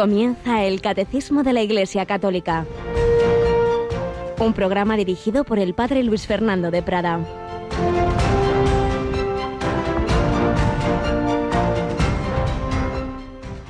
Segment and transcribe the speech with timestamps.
[0.00, 2.64] Comienza el Catecismo de la Iglesia Católica.
[4.38, 7.20] Un programa dirigido por el Padre Luis Fernando de Prada.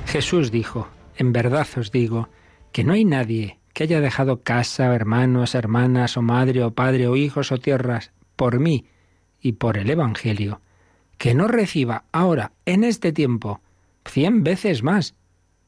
[0.05, 0.87] Jesús dijo,
[1.17, 2.29] en verdad os digo,
[2.71, 7.17] que no hay nadie que haya dejado casa, hermanos, hermanas, o madre, o padre, o
[7.17, 8.85] hijos, o tierras, por mí
[9.41, 10.61] y por el Evangelio,
[11.17, 13.59] que no reciba ahora, en este tiempo,
[14.05, 15.13] cien veces más,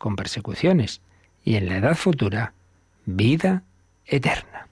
[0.03, 0.99] con persecuciones,
[1.45, 2.51] y en la edad futura,
[3.05, 3.63] vida
[4.05, 4.67] eterna.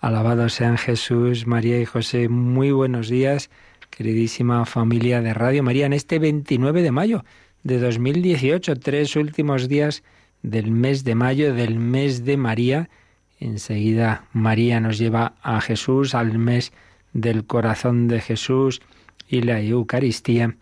[0.00, 2.28] Alabados sean Jesús, María y José.
[2.28, 3.50] Muy buenos días,
[3.90, 7.24] queridísima familia de Radio María, en este 29 de mayo
[7.64, 10.04] de 2018, tres últimos días
[10.42, 12.88] del mes de mayo, del mes de María.
[13.40, 16.72] Enseguida María nos lleva a Jesús, al mes
[17.12, 18.82] del corazón de Jesús
[19.26, 20.54] y la Eucaristía.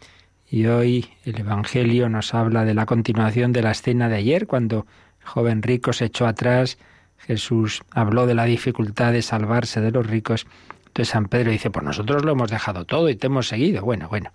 [0.52, 4.86] Y hoy el Evangelio nos habla de la continuación de la escena de ayer, cuando
[5.22, 6.76] el joven rico se echó atrás,
[7.16, 10.46] Jesús habló de la dificultad de salvarse de los ricos.
[10.88, 13.82] Entonces San Pedro dice, pues nosotros lo hemos dejado todo y te hemos seguido.
[13.82, 14.30] Bueno, bueno,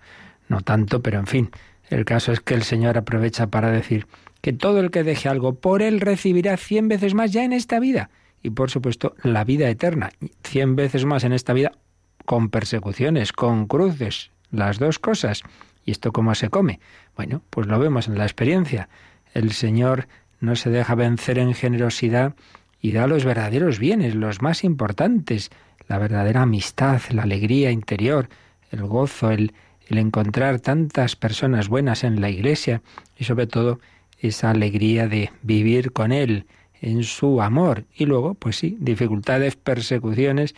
[0.50, 1.52] no tanto, pero en fin,
[1.92, 4.08] el caso es que el Señor aprovecha para decir
[4.42, 7.80] que todo el que deje algo por él recibirá cien veces más ya en esta
[7.80, 8.10] vida.
[8.42, 10.10] Y por supuesto, la vida eterna,
[10.44, 11.74] cien veces más en esta vida
[12.26, 15.44] con persecuciones, con cruces, las dos cosas.
[15.88, 16.82] ¿Y esto cómo se come?
[17.16, 18.90] Bueno, pues lo vemos en la experiencia.
[19.34, 20.10] El Señor
[20.42, 22.36] no se deja vencer en generosidad
[22.82, 25.50] y da los verdaderos bienes, los más importantes,
[25.88, 28.28] la verdadera amistad, la alegría interior,
[28.70, 29.54] el gozo, el,
[29.88, 32.82] el encontrar tantas personas buenas en la Iglesia
[33.18, 33.80] y sobre todo
[34.20, 36.48] esa alegría de vivir con Él
[36.82, 37.86] en su amor.
[37.96, 40.54] Y luego, pues sí, dificultades, persecuciones,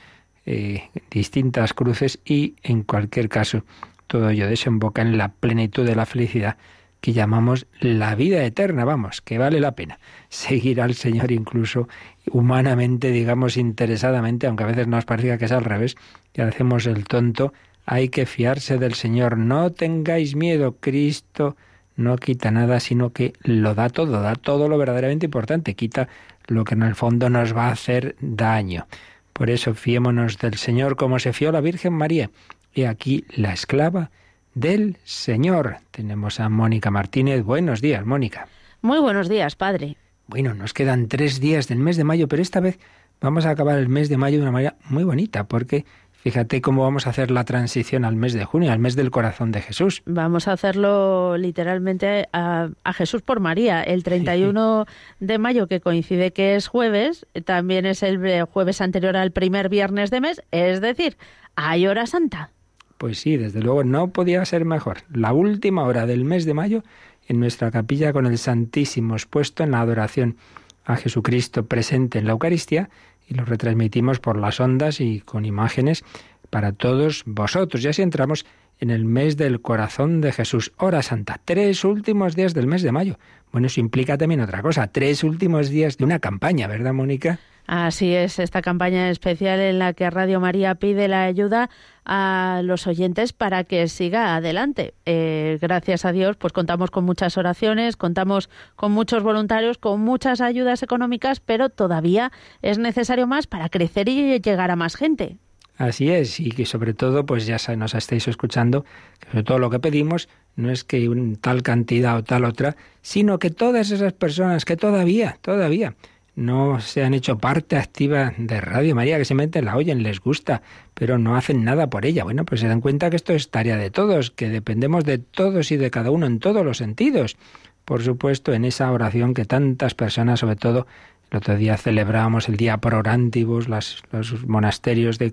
[0.47, 3.63] eh, distintas cruces y en cualquier caso
[4.09, 6.57] todo ello desemboca en la plenitud de la felicidad
[6.99, 9.99] que llamamos la vida eterna, vamos, que vale la pena
[10.29, 11.87] seguir al Señor incluso
[12.31, 15.95] humanamente, digamos, interesadamente, aunque a veces nos parezca que es al revés,
[16.33, 17.53] y hacemos el tonto,
[17.85, 21.55] hay que fiarse del Señor, no tengáis miedo, Cristo
[21.95, 26.07] no quita nada, sino que lo da todo, da todo lo verdaderamente importante, quita
[26.47, 28.87] lo que en el fondo nos va a hacer daño.
[29.33, 32.29] Por eso fiémonos del Señor como se fió la Virgen María.
[32.73, 34.11] Y aquí la esclava
[34.53, 35.77] del Señor.
[35.91, 37.43] Tenemos a Mónica Martínez.
[37.43, 38.47] Buenos días, Mónica.
[38.81, 39.97] Muy buenos días, padre.
[40.27, 42.79] Bueno, nos quedan tres días del mes de mayo, pero esta vez
[43.19, 45.85] vamos a acabar el mes de mayo de una manera muy bonita, porque
[46.21, 49.53] Fíjate cómo vamos a hacer la transición al mes de junio, al mes del corazón
[49.53, 50.03] de Jesús.
[50.05, 53.81] Vamos a hacerlo literalmente a, Jesús por María.
[53.81, 54.85] El 31
[55.21, 60.11] de mayo, que coincide que es jueves, también es el jueves anterior al primer viernes
[60.11, 61.15] de mes, es decir,
[61.55, 62.51] hay hora santa.
[62.99, 64.97] Pues sí, desde luego no podía ser mejor.
[65.09, 66.83] La última hora del mes de mayo
[67.29, 70.35] en nuestra capilla con el Santísimo expuesto en la adoración
[70.83, 72.89] a Jesucristo presente en la Eucaristía
[73.25, 76.03] y lo retransmitimos por las ondas y con imágenes
[76.49, 77.81] para todos vosotros.
[77.81, 78.45] Ya así entramos
[78.81, 82.91] en el mes del corazón de Jesús, hora santa, tres últimos días del mes de
[82.91, 83.17] mayo.
[83.53, 87.39] Bueno, eso implica también otra cosa, tres últimos días de una campaña, ¿verdad, Mónica?
[87.71, 91.69] Así es, esta campaña especial en la que Radio María pide la ayuda
[92.03, 94.95] a los oyentes para que siga adelante.
[95.05, 100.41] Eh, gracias a Dios, pues contamos con muchas oraciones, contamos con muchos voluntarios, con muchas
[100.41, 102.31] ayudas económicas, pero todavía
[102.63, 105.37] es necesario más para crecer y llegar a más gente.
[105.77, 108.83] Así es, y que sobre todo, pues ya nos estáis escuchando,
[109.19, 112.75] que sobre todo lo que pedimos no es que un tal cantidad o tal otra,
[113.03, 115.93] sino que todas esas personas que todavía, todavía
[116.39, 120.61] no se han hecho parte activa de Radio María, que simplemente la oyen, les gusta,
[120.93, 122.23] pero no hacen nada por ella.
[122.23, 125.71] Bueno, pues se dan cuenta que esto es tarea de todos, que dependemos de todos
[125.71, 127.35] y de cada uno en todos los sentidos.
[127.83, 130.87] Por supuesto, en esa oración que tantas personas, sobre todo
[131.31, 134.03] el otro día celebrábamos el día por orantibus, los
[134.47, 135.31] monasterios de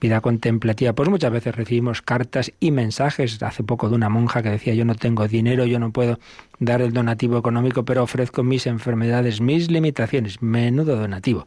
[0.00, 0.94] vida contemplativa.
[0.94, 3.42] Pues muchas veces recibimos cartas y mensajes.
[3.42, 6.18] Hace poco de una monja que decía yo no tengo dinero, yo no puedo
[6.60, 10.40] dar el donativo económico, pero ofrezco mis enfermedades, mis limitaciones.
[10.40, 11.46] Menudo donativo.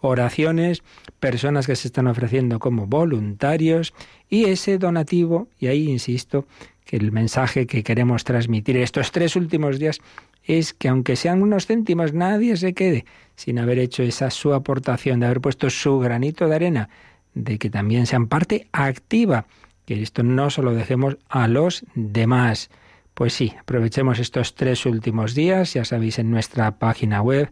[0.00, 0.82] Oraciones,
[1.20, 3.94] personas que se están ofreciendo como voluntarios
[4.28, 6.46] y ese donativo, y ahí insisto,
[6.84, 10.00] que el mensaje que queremos transmitir estos tres últimos días
[10.44, 13.04] es que aunque sean unos céntimos, nadie se quede
[13.36, 16.88] sin haber hecho esa su aportación, de haber puesto su granito de arena,
[17.34, 19.46] de que también sean parte activa,
[19.86, 22.70] que esto no solo dejemos a los demás.
[23.14, 27.50] Pues sí, aprovechemos estos tres últimos días, ya sabéis, en nuestra página web,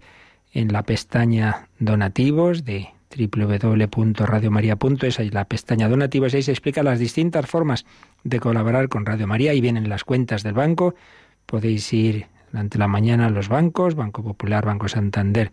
[0.52, 7.46] en la pestaña donativos de www.radiomaria.es, ahí la pestaña donativos, ahí se explica las distintas
[7.46, 7.86] formas
[8.24, 10.94] de colaborar con Radio María y vienen las cuentas del banco,
[11.46, 15.52] podéis ir durante la mañana los bancos, Banco Popular, Banco Santander,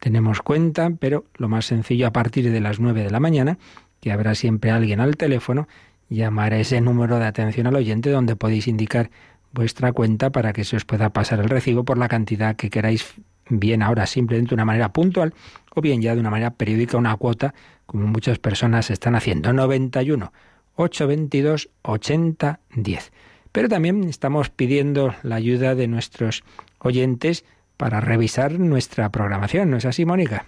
[0.00, 3.58] tenemos cuenta, pero lo más sencillo a partir de las 9 de la mañana,
[4.00, 5.68] que habrá siempre alguien al teléfono,
[6.08, 9.10] llamar a ese número de atención al oyente donde podéis indicar
[9.52, 13.14] vuestra cuenta para que se os pueda pasar el recibo por la cantidad que queráis
[13.50, 15.34] bien ahora simplemente de una manera puntual
[15.74, 17.54] o bien ya de una manera periódica una cuota
[17.86, 19.52] como muchas personas están haciendo.
[19.52, 20.32] 91
[20.76, 23.12] 822 80 10
[23.52, 26.44] pero también estamos pidiendo la ayuda de nuestros
[26.78, 27.44] oyentes
[27.76, 30.46] para revisar nuestra programación, ¿no es así, Mónica?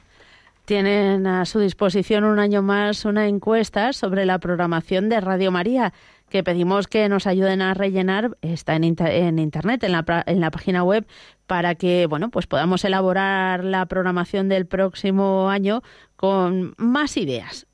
[0.65, 5.93] Tienen a su disposición un año más una encuesta sobre la programación de Radio María
[6.29, 8.37] que pedimos que nos ayuden a rellenar.
[8.41, 11.07] Está en, en internet, en la, en la página web,
[11.47, 15.83] para que bueno, pues podamos elaborar la programación del próximo año
[16.17, 17.67] con más ideas.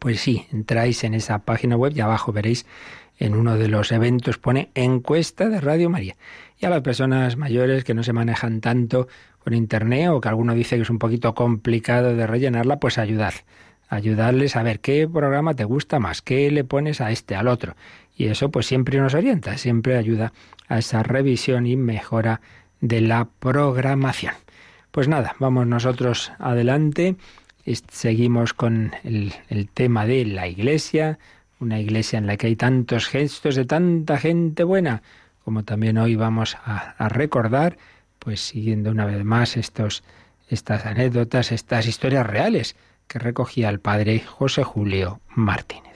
[0.00, 2.66] Pues sí, entráis en esa página web y abajo veréis
[3.18, 6.14] en uno de los eventos pone encuesta de Radio María.
[6.58, 10.54] Y a las personas mayores que no se manejan tanto con Internet o que alguno
[10.54, 13.34] dice que es un poquito complicado de rellenarla, pues ayudad.
[13.88, 17.74] Ayudarles a ver qué programa te gusta más, qué le pones a este, al otro.
[18.16, 20.32] Y eso pues siempre nos orienta, siempre ayuda
[20.68, 22.40] a esa revisión y mejora
[22.80, 24.34] de la programación.
[24.90, 27.16] Pues nada, vamos nosotros adelante.
[27.90, 31.18] Seguimos con el, el tema de la iglesia,
[31.60, 35.02] una iglesia en la que hay tantos gestos de tanta gente buena,
[35.44, 37.78] como también hoy vamos a, recordar,
[38.18, 40.04] pues siguiendo una vez más estos,
[40.48, 42.76] estas anécdotas, estas historias reales
[43.06, 45.87] que recogía el padre José Julio Martínez.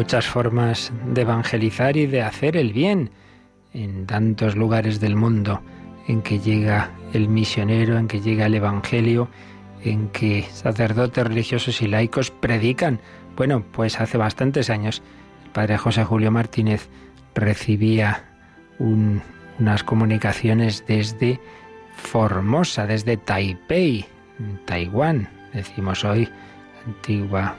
[0.00, 3.10] Muchas formas de evangelizar y de hacer el bien
[3.74, 5.60] en tantos lugares del mundo
[6.08, 9.28] en que llega el misionero, en que llega el Evangelio,
[9.84, 12.98] en que sacerdotes religiosos y laicos predican.
[13.36, 15.02] Bueno, pues hace bastantes años
[15.44, 16.88] el padre José Julio Martínez
[17.34, 18.24] recibía
[18.78, 21.38] unas comunicaciones desde
[21.94, 24.06] Formosa, desde Taipei,
[24.64, 26.26] Taiwán, decimos hoy,
[26.86, 27.54] antigua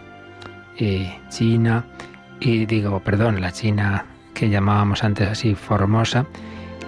[0.79, 1.85] eh, China,
[2.41, 6.25] y digo, perdón, la China que llamábamos antes así Formosa,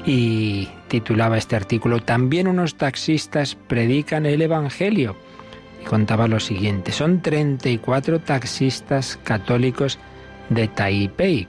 [0.06, 5.16] y titulaba este artículo, también unos taxistas predican el Evangelio.
[5.82, 10.00] Y contaba lo siguiente, son 34 taxistas católicos
[10.50, 11.48] de Taipei,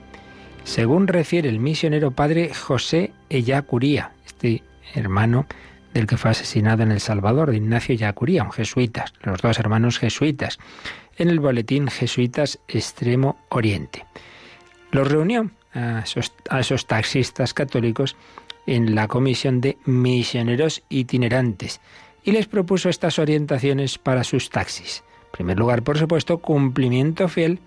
[0.63, 4.63] según refiere el misionero padre José Ellacuría, este
[4.93, 5.47] hermano
[5.93, 9.97] del que fue asesinado en El Salvador, de Ignacio Ellacuría, un jesuita, los dos hermanos
[9.99, 10.59] jesuitas
[11.17, 14.05] en el boletín Jesuitas Extremo Oriente.
[14.91, 16.03] Los reunió a
[16.59, 18.15] esos, taxistas católicos
[18.65, 21.81] en la comisión de misioneros itinerantes
[22.23, 25.03] y les propuso estas orientaciones para sus taxis.
[25.25, 27.59] En primer lugar, por supuesto, cumplimiento fiel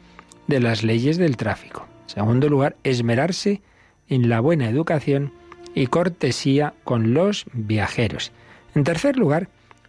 [0.47, 1.87] de las leyes del tráfico.
[2.05, 3.61] En segundo lugar, esmerarse
[4.09, 5.33] en la buena educación
[5.75, 8.33] y cortesía con los viajeros.
[8.75, 9.49] En tercer lugar,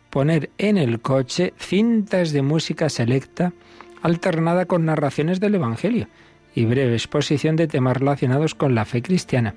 [0.10, 3.54] poner en el coche cintas de música selecta
[4.01, 6.08] alternada con narraciones del Evangelio
[6.56, 9.56] y breve exposición de temas relacionados con la fe cristiana.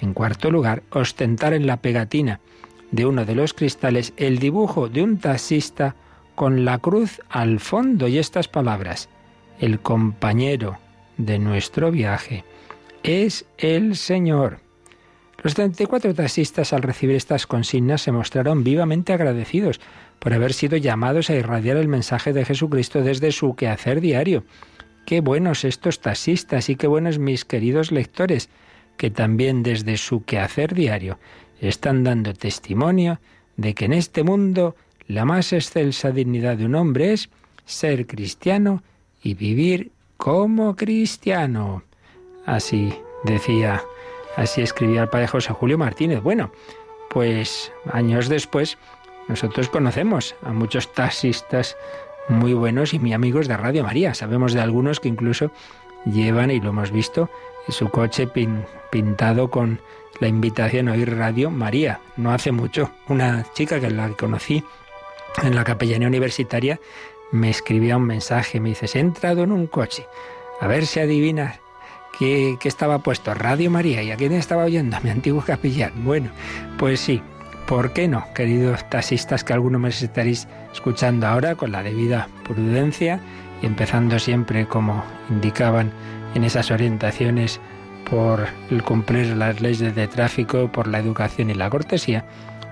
[0.00, 2.40] En cuarto lugar, ostentar en la pegatina
[2.90, 5.94] de uno de los cristales el dibujo de un taxista
[6.34, 9.08] con la cruz al fondo y estas palabras,
[9.60, 10.78] el compañero
[11.18, 12.44] de nuestro viaje
[13.02, 14.61] es el Señor.
[15.42, 19.80] Los 34 taxistas al recibir estas consignas se mostraron vivamente agradecidos
[20.20, 24.44] por haber sido llamados a irradiar el mensaje de Jesucristo desde su quehacer diario.
[25.04, 28.50] Qué buenos estos taxistas y qué buenos mis queridos lectores,
[28.96, 31.18] que también desde su quehacer diario
[31.60, 33.18] están dando testimonio
[33.56, 34.76] de que en este mundo
[35.08, 37.30] la más excelsa dignidad de un hombre es
[37.64, 38.84] ser cristiano
[39.24, 41.82] y vivir como cristiano.
[42.46, 42.94] Así
[43.24, 43.82] decía
[44.36, 46.22] Así escribía el padre José Julio Martínez.
[46.22, 46.50] Bueno,
[47.10, 48.78] pues años después
[49.28, 51.76] nosotros conocemos a muchos taxistas
[52.28, 54.14] muy buenos y muy amigos de Radio María.
[54.14, 55.50] Sabemos de algunos que incluso
[56.04, 57.30] llevan, y lo hemos visto,
[57.68, 58.28] su coche
[58.90, 59.80] pintado con
[60.20, 62.00] la invitación a oír Radio María.
[62.16, 64.64] No hace mucho, una chica que la conocí
[65.42, 66.78] en la capellanía universitaria
[67.32, 70.06] me escribía un mensaje, me dice, he entrado en un coche,
[70.60, 71.58] a ver si adivinas
[72.22, 75.92] que, estaba puesto Radio María y a quién estaba oyendo, mi antiguo capellán.
[76.04, 76.30] Bueno,
[76.78, 77.20] pues sí,
[77.66, 83.18] ¿por qué no, queridos taxistas que algunos me estaréis escuchando ahora con la debida prudencia
[83.60, 85.90] y empezando siempre como indicaban
[86.34, 87.60] en esas orientaciones
[88.08, 92.24] por el cumplir las leyes de tráfico, por la educación y la cortesía,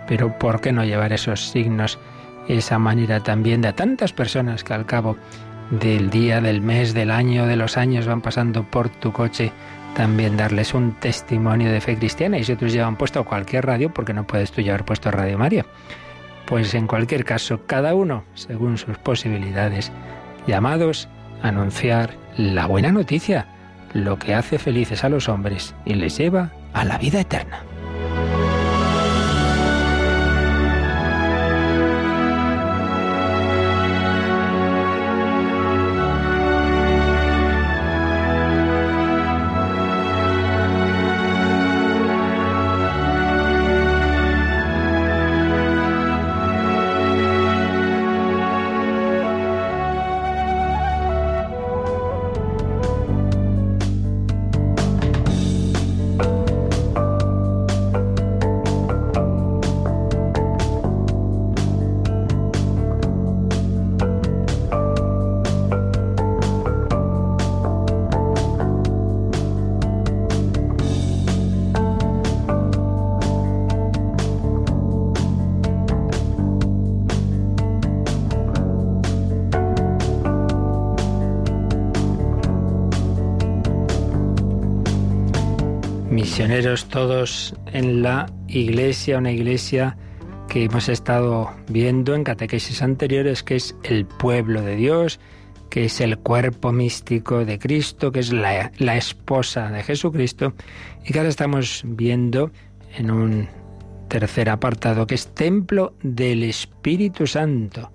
[0.07, 1.99] pero ¿por qué no llevar esos signos,
[2.47, 5.17] esa manera también de tantas personas que al cabo
[5.71, 9.53] del día, del mes, del año, de los años van pasando por tu coche,
[9.95, 14.13] también darles un testimonio de fe cristiana y si otros llevan puesto cualquier radio, porque
[14.13, 15.67] no puedes tú llevar puesto Radio María.
[16.47, 19.93] Pues en cualquier caso, cada uno, según sus posibilidades,
[20.47, 21.09] llamados
[21.43, 23.47] a anunciar la buena noticia,
[23.93, 27.63] lo que hace felices a los hombres y les lleva a la vida eterna.
[86.89, 89.97] Todos en la iglesia, una iglesia
[90.49, 95.21] que hemos estado viendo en catequesis anteriores, que es el pueblo de Dios,
[95.71, 100.53] que es el cuerpo místico de Cristo, que es la, la esposa de Jesucristo,
[101.03, 102.51] y que ahora estamos viendo
[102.95, 103.49] en un
[104.09, 107.91] tercer apartado, que es templo del Espíritu Santo,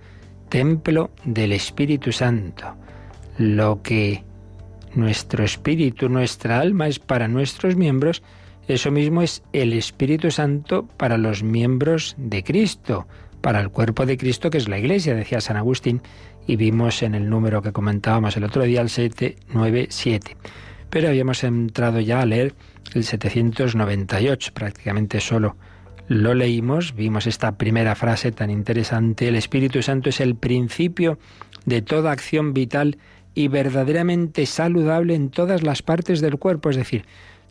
[0.50, 2.76] templo del Espíritu Santo,
[3.38, 4.24] lo que
[4.96, 8.24] nuestro espíritu, nuestra alma es para nuestros miembros,
[8.68, 13.08] eso mismo es el Espíritu Santo para los miembros de Cristo,
[13.42, 16.02] para el cuerpo de Cristo que es la Iglesia, decía San Agustín,
[16.48, 20.36] y vimos en el número que comentábamos el otro día, el 797.
[20.90, 22.56] Pero habíamos entrado ya a leer
[22.94, 25.56] el 798, prácticamente solo
[26.08, 31.18] lo leímos, vimos esta primera frase tan interesante, el Espíritu Santo es el principio
[31.66, 32.98] de toda acción vital
[33.34, 37.06] y verdaderamente saludable en todas las partes del cuerpo, es decir,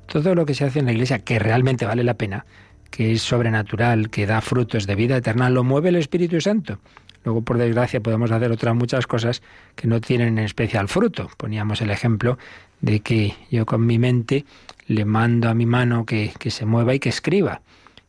[0.07, 2.47] todo lo que se hace en la Iglesia que realmente vale la pena,
[2.91, 6.79] que es sobrenatural, que da frutos de vida eterna, lo mueve el Espíritu Santo.
[7.25, 9.43] Luego, por desgracia, podemos hacer otras muchas cosas
[9.75, 11.31] que no tienen en especial fruto.
[11.37, 12.39] Poníamos el ejemplo
[12.81, 14.45] de que yo con mi mente
[14.87, 17.63] le mando a mi mano que, que se mueva y que escriba.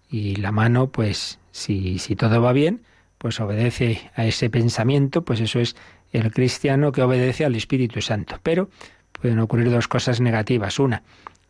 [0.09, 2.81] Y la mano, pues, si, si todo va bien,
[3.17, 5.75] pues obedece a ese pensamiento, pues eso es
[6.11, 8.39] el cristiano que obedece al Espíritu Santo.
[8.43, 8.69] Pero
[9.13, 10.77] pueden ocurrir dos cosas negativas.
[10.77, 11.03] Una,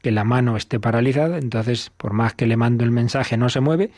[0.05, 3.59] que la mano esté paralizada, entonces por más que le mando el mensaje no se
[3.59, 3.89] mueve,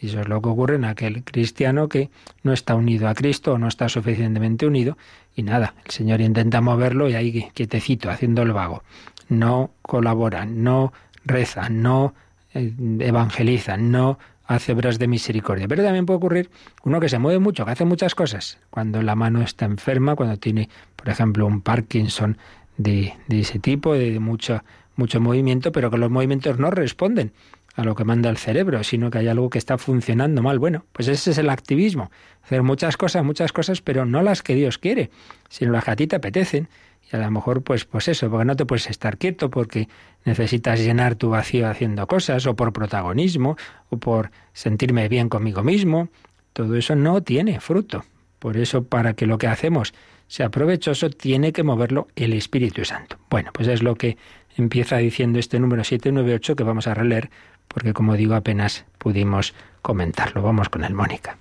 [0.00, 2.08] y eso es lo que ocurre en aquel cristiano que
[2.44, 4.96] no está unido a Cristo o no está suficientemente unido,
[5.34, 8.84] y nada, el Señor intenta moverlo y ahí quietecito, haciendo el vago.
[9.28, 10.92] No colabora, no
[11.24, 12.14] reza, no
[12.54, 15.66] eh, evangeliza, no hace obras de misericordia.
[15.66, 16.50] Pero también puede ocurrir
[16.84, 18.60] uno que se mueve mucho, que hace muchas cosas.
[18.70, 22.38] Cuando la mano está enferma, cuando tiene, por ejemplo, un Parkinson
[22.76, 24.62] de, de ese tipo, de mucha
[24.96, 27.32] mucho movimiento, pero que los movimientos no responden
[27.76, 30.58] a lo que manda el cerebro, sino que hay algo que está funcionando mal.
[30.58, 32.10] Bueno, pues ese es el activismo.
[32.42, 35.10] Hacer muchas cosas, muchas cosas, pero no las que Dios quiere,
[35.50, 36.68] sino las que a ti te apetecen.
[37.12, 39.88] Y a lo mejor, pues, pues eso, porque no te puedes estar quieto, porque
[40.24, 43.56] necesitas llenar tu vacío haciendo cosas, o por protagonismo,
[43.90, 46.08] o por sentirme bien conmigo mismo.
[46.54, 48.04] Todo eso no tiene fruto.
[48.38, 49.92] Por eso, para que lo que hacemos
[50.28, 53.18] sea provechoso, tiene que moverlo el Espíritu Santo.
[53.30, 54.16] Bueno, pues es lo que
[54.56, 57.30] empieza diciendo este número 798 que vamos a releer
[57.68, 60.42] porque como digo apenas pudimos comentarlo.
[60.42, 61.38] Vamos con el Mónica.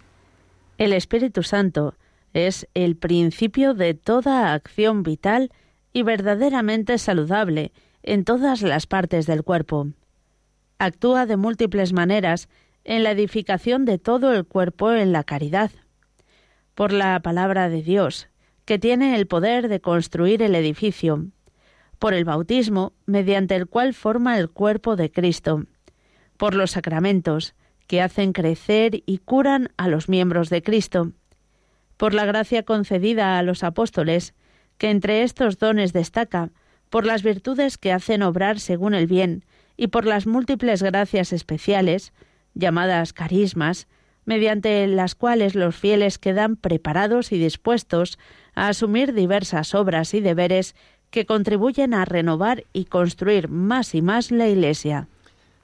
[0.78, 1.96] El Espíritu Santo
[2.34, 5.52] es el principio de toda acción vital
[5.94, 7.72] y verdaderamente saludable
[8.04, 9.88] en todas las partes del cuerpo.
[10.78, 12.50] Actúa de múltiples maneras
[12.84, 15.72] en la edificación de todo el cuerpo en la caridad.
[16.74, 18.28] Por la palabra de Dios,
[18.66, 21.28] que tiene el poder de construir el edificio,
[22.00, 25.66] por el bautismo, mediante el cual forma el cuerpo de Cristo,
[26.38, 27.56] por los sacramentos,
[27.88, 31.12] que hacen crecer y curan a los miembros de Cristo,
[31.98, 34.34] por la gracia concedida a los apóstoles,
[34.78, 36.52] que entre estos dones destaca,
[36.90, 39.46] por las virtudes que hacen obrar según el bien,
[39.78, 42.14] y por las múltiples gracias especiales,
[42.54, 43.88] llamadas carismas,
[44.26, 48.18] mediante las cuales los fieles quedan preparados y dispuestos
[48.56, 50.76] a asumir diversas obras y deberes
[51.16, 55.08] que contribuyen a renovar y construir más y más la Iglesia.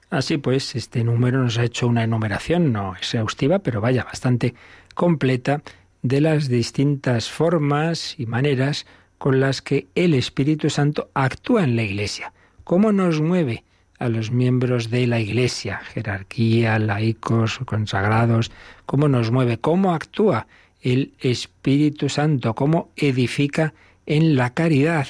[0.08, 4.54] Así pues, este número nos ha hecho una enumeración no exhaustiva, pero vaya, bastante
[4.94, 5.60] completa
[6.00, 8.86] de las distintas formas y maneras
[9.18, 12.32] con las que el Espíritu Santo actúa en la Iglesia.
[12.64, 13.62] ¿Cómo nos mueve
[13.98, 18.50] a los miembros de la Iglesia, jerarquía, laicos, consagrados?
[18.86, 19.58] ¿Cómo nos mueve?
[19.58, 20.46] ¿Cómo actúa
[20.80, 22.54] el Espíritu Santo?
[22.54, 23.74] ¿Cómo edifica
[24.06, 25.08] en la caridad?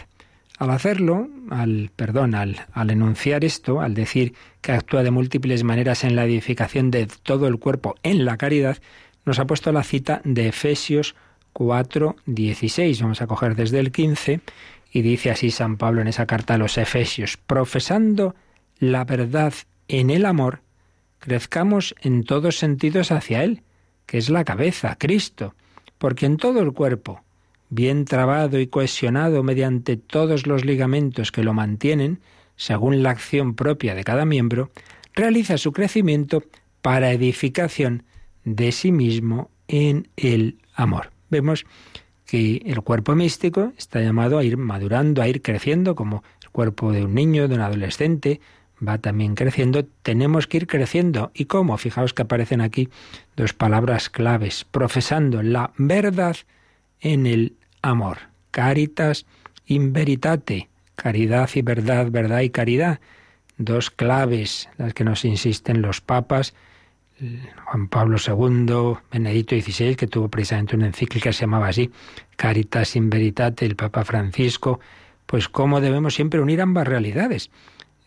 [0.62, 6.04] Al hacerlo, al perdón, al, al enunciar esto, al decir que actúa de múltiples maneras
[6.04, 8.78] en la edificación de todo el cuerpo en la caridad,
[9.24, 11.16] nos ha puesto la cita de Efesios
[11.52, 13.02] 4, 16.
[13.02, 14.38] Vamos a coger desde el 15
[14.92, 18.36] y dice así San Pablo en esa carta a los Efesios, profesando
[18.78, 19.52] la verdad
[19.88, 20.60] en el amor,
[21.18, 23.62] crezcamos en todos sentidos hacia Él,
[24.06, 25.56] que es la cabeza, Cristo,
[25.98, 27.24] porque en todo el cuerpo,
[27.72, 32.20] bien trabado y cohesionado mediante todos los ligamentos que lo mantienen,
[32.54, 34.70] según la acción propia de cada miembro,
[35.14, 36.42] realiza su crecimiento
[36.82, 38.02] para edificación
[38.44, 41.12] de sí mismo en el amor.
[41.30, 41.64] Vemos
[42.26, 46.92] que el cuerpo místico está llamado a ir madurando, a ir creciendo, como el cuerpo
[46.92, 48.42] de un niño, de un adolescente,
[48.86, 51.30] va también creciendo, tenemos que ir creciendo.
[51.32, 51.78] ¿Y cómo?
[51.78, 52.90] Fijaos que aparecen aquí
[53.34, 56.36] dos palabras claves, profesando la verdad
[57.00, 58.18] en el amor.
[58.50, 59.26] Caritas
[59.66, 63.00] in veritate, caridad y verdad, verdad y caridad.
[63.58, 66.54] Dos claves, las que nos insisten los papas,
[67.66, 71.90] Juan Pablo II, Benedicto XVI, que tuvo precisamente una encíclica que se llamaba así,
[72.36, 74.80] Caritas in Veritate, el Papa Francisco,
[75.26, 77.50] pues cómo debemos siempre unir ambas realidades.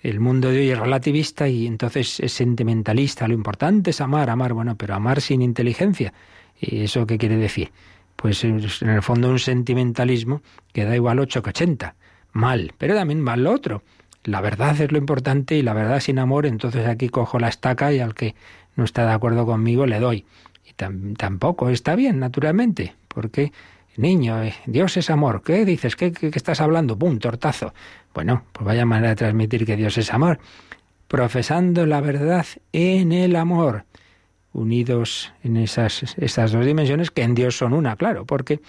[0.01, 3.27] El mundo de hoy es relativista y entonces es sentimentalista.
[3.27, 6.13] Lo importante es amar, amar, bueno, pero amar sin inteligencia.
[6.59, 7.71] ¿Y eso qué quiere decir?
[8.15, 10.41] Pues en el fondo un sentimentalismo
[10.73, 11.95] que da igual 8 que 80.
[12.31, 13.83] Mal, pero también mal lo otro.
[14.23, 17.93] La verdad es lo importante y la verdad sin amor, entonces aquí cojo la estaca
[17.93, 18.35] y al que
[18.75, 20.25] no está de acuerdo conmigo, le doy.
[20.65, 23.51] Y tampoco está bien, naturalmente, porque,
[23.97, 25.43] niño, eh, Dios es amor.
[25.43, 25.95] ¿Qué dices?
[25.95, 26.97] ¿Qué, qué, estás hablando?
[26.97, 27.19] ¡Pum!
[27.19, 27.73] Tortazo.
[28.13, 30.39] Bueno, pues vaya manera de transmitir que Dios es amor.
[31.07, 33.85] Profesando la verdad en el amor.
[34.55, 38.61] Unidos en esas, esas dos dimensiones que en Dios son una, claro, porque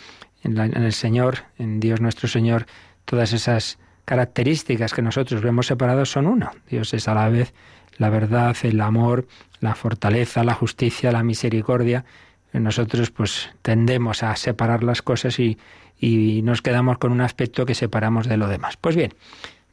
[0.42, 2.66] en, en el Señor, en Dios nuestro Señor,
[3.04, 6.52] todas esas características que nosotros vemos separados son una.
[6.68, 7.54] Dios es a la vez
[7.98, 9.26] la verdad, el amor,
[9.60, 12.04] la fortaleza, la justicia, la misericordia.
[12.52, 15.58] Nosotros pues tendemos a separar las cosas y,
[15.98, 18.76] y nos quedamos con un aspecto que separamos de lo demás.
[18.76, 19.14] Pues bien,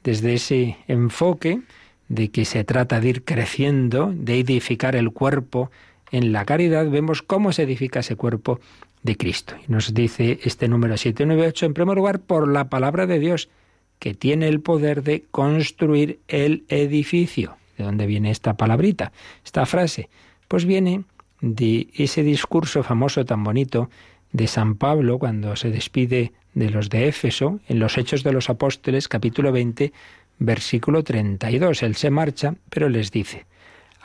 [0.04, 1.62] desde ese enfoque
[2.10, 5.71] de que se trata de ir creciendo, de edificar el cuerpo
[6.13, 8.60] en la caridad, vemos cómo se edifica ese cuerpo
[9.02, 9.56] de Cristo.
[9.67, 13.49] Y nos dice este número 798, en primer lugar, por la palabra de Dios,
[13.97, 17.58] que tiene el poder de construir el edificio.
[17.80, 19.12] ¿De dónde viene esta palabrita,
[19.43, 20.08] esta frase?
[20.47, 21.04] Pues viene
[21.41, 23.89] de ese discurso famoso tan bonito
[24.32, 28.52] de San Pablo cuando se despide de los de Éfeso en los Hechos de los
[28.52, 29.91] Apóstoles capítulo 20
[30.38, 31.82] versículo 32.
[31.82, 33.45] Él se marcha, pero les dice,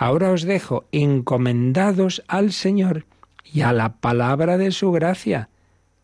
[0.01, 3.05] Ahora os dejo encomendados al Señor
[3.43, 5.49] y a la palabra de su gracia,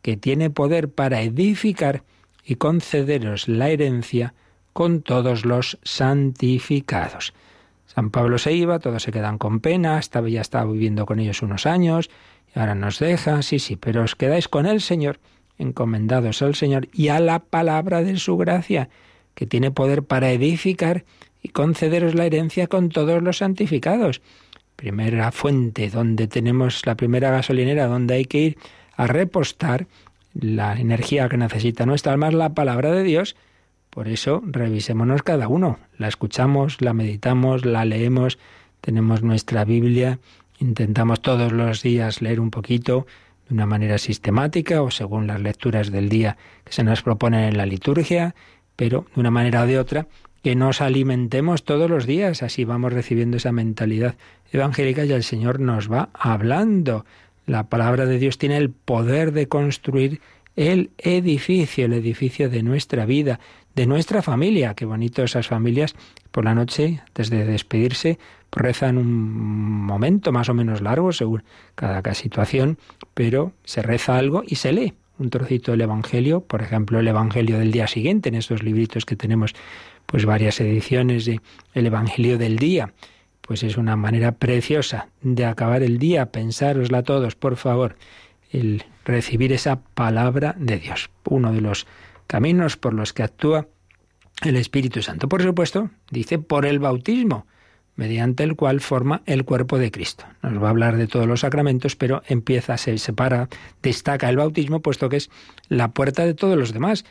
[0.02, 2.02] que tiene poder para edificar
[2.44, 4.34] y concederos la herencia
[4.72, 7.34] con todos los santificados.
[7.86, 11.42] San Pablo se iba, todos se quedan con pena, estaba, ya estaba viviendo con ellos
[11.42, 12.10] unos años,
[12.52, 15.20] y ahora nos deja, sí, sí, pero os quedáis con el Señor,
[15.56, 18.88] encomendados al Señor y a la palabra de su gracia,
[19.36, 21.04] que tiene poder para edificar
[21.44, 24.22] y concederos la herencia con todos los santificados.
[24.76, 28.58] Primera fuente donde tenemos la primera gasolinera, donde hay que ir
[28.96, 29.86] a repostar
[30.32, 33.36] la energía que necesita nuestra alma, es la palabra de Dios,
[33.90, 35.78] por eso revisémonos cada uno.
[35.98, 38.38] La escuchamos, la meditamos, la leemos,
[38.80, 40.18] tenemos nuestra Biblia,
[40.58, 43.06] intentamos todos los días leer un poquito
[43.48, 47.58] de una manera sistemática o según las lecturas del día que se nos proponen en
[47.58, 48.34] la liturgia,
[48.76, 50.08] pero de una manera o de otra
[50.44, 54.14] que nos alimentemos todos los días, así vamos recibiendo esa mentalidad
[54.52, 57.06] evangélica y el Señor nos va hablando.
[57.46, 60.20] La palabra de Dios tiene el poder de construir
[60.54, 63.40] el edificio, el edificio de nuestra vida,
[63.74, 64.74] de nuestra familia.
[64.74, 65.96] Qué bonito esas familias
[66.30, 68.18] por la noche, desde despedirse,
[68.52, 71.42] rezan un momento más o menos largo según
[71.74, 72.76] cada, situación,
[73.14, 77.58] pero se reza algo y se lee un trocito del Evangelio, por ejemplo, el Evangelio
[77.58, 79.54] del día siguiente, en estos libritos que tenemos
[80.14, 81.40] pues varias ediciones de
[81.72, 82.92] el Evangelio del día.
[83.40, 87.96] Pues es una manera preciosa de acabar el día, pensárosla todos, por favor,
[88.52, 91.10] el recibir esa palabra de Dios.
[91.24, 91.88] Uno de los
[92.28, 93.66] caminos por los que actúa
[94.44, 95.28] el Espíritu Santo.
[95.28, 97.48] Por supuesto, dice por el bautismo,
[97.96, 100.26] mediante el cual forma el cuerpo de Cristo.
[100.42, 103.48] Nos va a hablar de todos los sacramentos, pero empieza, se separa,
[103.82, 105.30] destaca el bautismo, puesto que es
[105.66, 107.04] la puerta de todos los demás.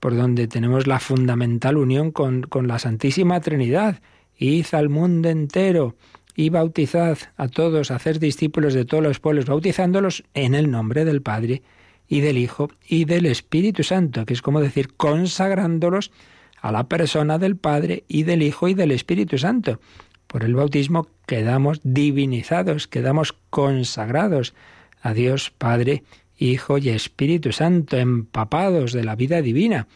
[0.00, 4.00] Por donde tenemos la fundamental unión con, con la Santísima Trinidad.
[4.36, 5.96] Id al mundo entero
[6.34, 11.20] y bautizad a todos, hacer discípulos de todos los pueblos, bautizándolos en el nombre del
[11.20, 11.62] Padre
[12.06, 16.12] y del Hijo y del Espíritu Santo, que es como decir, consagrándolos
[16.60, 19.80] a la persona del Padre y del Hijo y del Espíritu Santo.
[20.28, 24.54] Por el bautismo quedamos divinizados, quedamos consagrados
[25.02, 26.04] a Dios Padre,
[26.38, 29.88] Hijo y Espíritu Santo, empapados de la vida divina.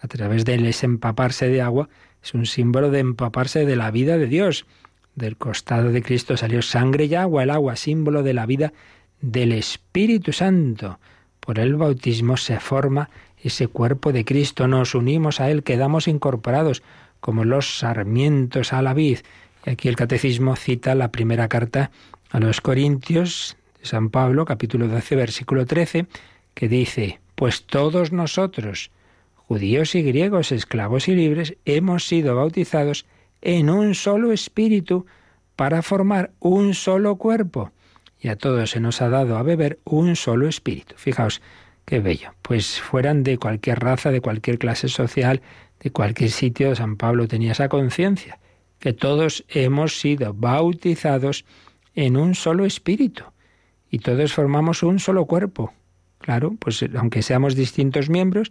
[0.00, 1.88] A través de ese empaparse de agua
[2.22, 4.66] es un símbolo de empaparse de la vida de Dios.
[5.14, 8.72] Del costado de Cristo salió sangre y agua, el agua símbolo de la vida
[9.20, 11.00] del Espíritu Santo.
[11.40, 13.10] Por el bautismo se forma
[13.42, 16.82] ese cuerpo de Cristo, nos unimos a Él, quedamos incorporados
[17.20, 19.20] como los sarmientos a la vid.
[19.64, 21.90] Y aquí el catecismo cita la primera carta
[22.30, 26.06] a los Corintios de San Pablo, capítulo 12, versículo 13,
[26.54, 28.90] que dice, pues todos nosotros,
[29.34, 33.06] judíos y griegos, esclavos y libres, hemos sido bautizados
[33.40, 35.06] en un solo espíritu
[35.56, 37.70] para formar un solo cuerpo.
[38.20, 40.94] Y a todos se nos ha dado a beber un solo espíritu.
[40.96, 41.40] Fijaos
[41.84, 42.34] qué bello.
[42.42, 45.40] Pues fueran de cualquier raza, de cualquier clase social,
[45.80, 48.40] de cualquier sitio, San Pablo tenía esa conciencia,
[48.80, 51.44] que todos hemos sido bautizados
[51.94, 53.24] en un solo espíritu
[53.90, 55.72] y todos formamos un solo cuerpo.
[56.18, 58.50] Claro, pues aunque seamos distintos miembros,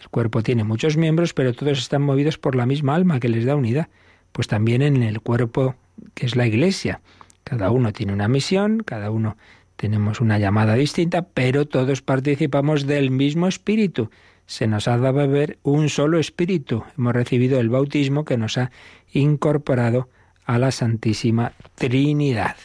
[0.00, 3.44] el cuerpo tiene muchos miembros, pero todos están movidos por la misma alma que les
[3.44, 3.88] da unidad
[4.34, 5.76] pues también en el cuerpo
[6.14, 7.00] que es la Iglesia.
[7.44, 9.36] Cada uno tiene una misión, cada uno
[9.76, 14.10] tenemos una llamada distinta, pero todos participamos del mismo espíritu.
[14.46, 16.82] Se nos ha dado a beber un solo espíritu.
[16.98, 18.72] Hemos recibido el bautismo que nos ha
[19.12, 20.08] incorporado
[20.46, 22.56] a la Santísima Trinidad.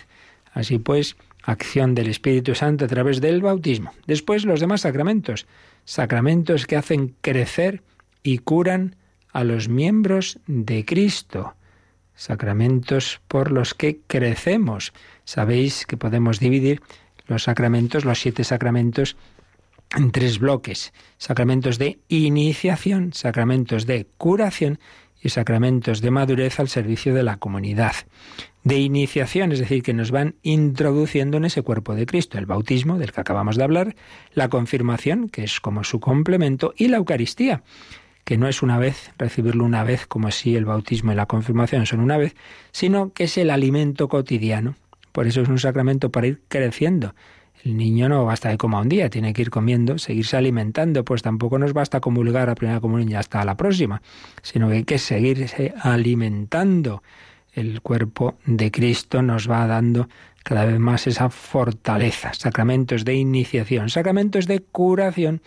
[0.51, 1.17] Así pues,
[1.51, 3.91] acción del Espíritu Santo a través del bautismo.
[4.07, 5.47] Después los demás sacramentos,
[5.85, 7.81] sacramentos que hacen crecer
[8.23, 8.95] y curan
[9.31, 11.55] a los miembros de Cristo
[12.19, 14.91] sacramentos por los que crecemos.
[15.23, 16.81] Sabéis que podemos dividir
[17.27, 19.15] los sacramentos, los siete sacramentos,
[19.95, 20.93] en tres bloques.
[21.17, 24.79] Sacramentos de iniciación, sacramentos de curación
[25.21, 27.93] y sacramentos de madurez al servicio de la comunidad.
[28.63, 32.97] De iniciación, es decir, que nos van introduciendo en ese cuerpo de Cristo, el bautismo,
[32.97, 33.95] del que acabamos de hablar,
[34.33, 37.63] la confirmación, que es como su complemento, y la Eucaristía,
[38.25, 41.85] que no es una vez, recibirlo una vez, como si el bautismo y la confirmación
[41.85, 42.35] son una vez,
[42.71, 44.75] sino que es el alimento cotidiano.
[45.11, 47.15] Por eso es un sacramento para ir creciendo.
[47.63, 51.21] El niño no basta de coma un día, tiene que ir comiendo, seguirse alimentando, pues
[51.21, 54.01] tampoco nos basta comulgar a primera comunión y hasta la próxima,
[54.41, 57.03] sino que hay que seguirse alimentando.
[57.53, 60.07] El cuerpo de Cristo nos va dando
[60.43, 65.41] cada vez más esa fortaleza, sacramentos de iniciación, sacramentos de curación,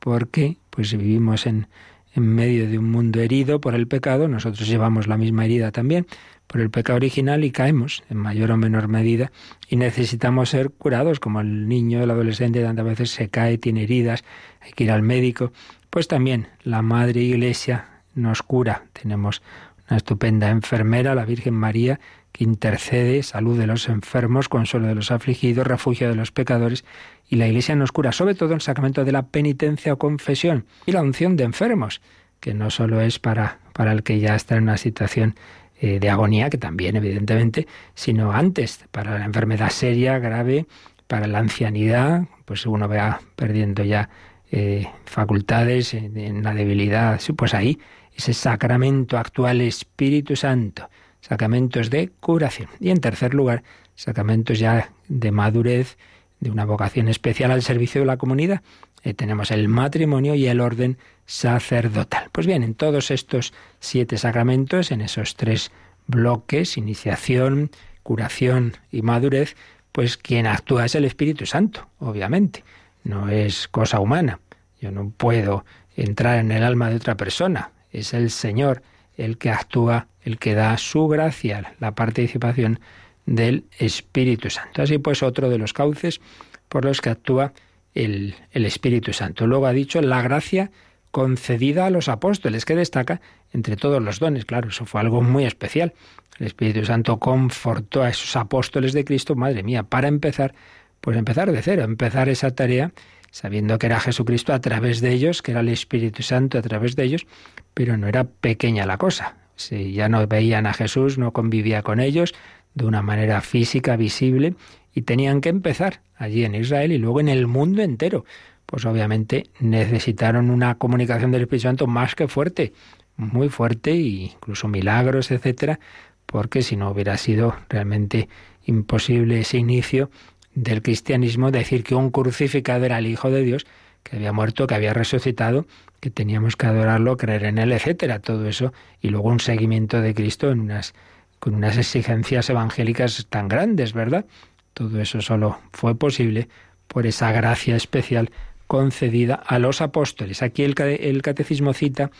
[0.00, 1.68] porque pues vivimos en,
[2.14, 6.06] en medio de un mundo herido por el pecado, nosotros llevamos la misma herida también
[6.54, 9.32] por el pecado original y caemos en mayor o menor medida
[9.68, 14.22] y necesitamos ser curados, como el niño, el adolescente tantas veces se cae, tiene heridas,
[14.60, 15.52] hay que ir al médico,
[15.90, 18.84] pues también la Madre Iglesia nos cura.
[18.92, 19.42] Tenemos
[19.88, 21.98] una estupenda enfermera, la Virgen María,
[22.30, 26.84] que intercede, salud de los enfermos, consuelo de los afligidos, refugio de los pecadores,
[27.28, 30.92] y la Iglesia nos cura, sobre todo el sacramento de la penitencia o confesión y
[30.92, 32.00] la unción de enfermos,
[32.38, 35.34] que no solo es para, para el que ya está en una situación
[35.80, 40.66] eh, de agonía, que también evidentemente, sino antes, para la enfermedad seria, grave,
[41.06, 44.08] para la ancianidad, pues uno va perdiendo ya
[44.50, 47.78] eh, facultades en la debilidad, pues ahí
[48.16, 50.88] ese sacramento actual Espíritu Santo
[51.28, 52.68] sacramentos de curación.
[52.80, 53.62] Y en tercer lugar,
[53.94, 55.96] sacramentos ya de madurez,
[56.40, 58.60] de una vocación especial al servicio de la comunidad.
[59.04, 62.30] Eh, tenemos el matrimonio y el orden sacerdotal.
[62.32, 65.70] Pues bien, en todos estos siete sacramentos, en esos tres
[66.06, 67.70] bloques, iniciación,
[68.02, 69.56] curación y madurez,
[69.92, 72.64] pues quien actúa es el Espíritu Santo, obviamente.
[73.04, 74.40] No es cosa humana.
[74.80, 77.70] Yo no puedo entrar en el alma de otra persona.
[77.92, 78.82] Es el Señor
[79.16, 82.80] el que actúa, el que da su gracia, la participación
[83.26, 84.82] del Espíritu Santo.
[84.82, 86.20] Así pues, otro de los cauces
[86.68, 87.52] por los que actúa
[87.94, 89.46] el, Espíritu Santo.
[89.46, 90.70] Luego ha dicho la gracia
[91.10, 93.20] concedida a los apóstoles, que destaca
[93.52, 94.44] entre todos los dones.
[94.44, 95.94] Claro, eso fue algo muy especial.
[96.38, 100.54] El Espíritu Santo confortó a esos apóstoles de Cristo, madre mía, para empezar,
[101.00, 102.92] pues empezar de cero, empezar esa tarea
[103.30, 106.94] sabiendo que era Jesucristo a través de ellos, que era el Espíritu Santo a través
[106.94, 107.26] de ellos,
[107.74, 109.34] pero no era pequeña la cosa.
[109.56, 112.32] Si ya no veían a Jesús, no convivía con ellos
[112.74, 114.54] de una manera física, visible,
[114.94, 118.24] y tenían que empezar allí en Israel y luego en el mundo entero.
[118.66, 122.72] Pues obviamente necesitaron una comunicación del Espíritu Santo más que fuerte,
[123.16, 125.78] muy fuerte, e incluso milagros, etcétera,
[126.26, 128.28] porque si no hubiera sido realmente
[128.64, 130.10] imposible ese inicio
[130.54, 133.66] del cristianismo decir que un crucificado era el Hijo de Dios,
[134.02, 135.66] que había muerto, que había resucitado,
[136.00, 140.14] que teníamos que adorarlo, creer en él, etcétera, todo eso, y luego un seguimiento de
[140.14, 140.94] Cristo en unas
[141.44, 144.24] con unas exigencias evangélicas tan grandes, ¿verdad?
[144.72, 146.48] Todo eso solo fue posible
[146.88, 148.30] por esa gracia especial
[148.66, 150.42] concedida a los apóstoles.
[150.42, 152.10] Aquí el, el catecismo cita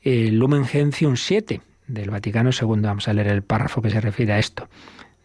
[0.00, 2.80] el Lumen Gentium 7 del Vaticano II.
[2.80, 4.68] Vamos a leer el párrafo que se refiere a esto.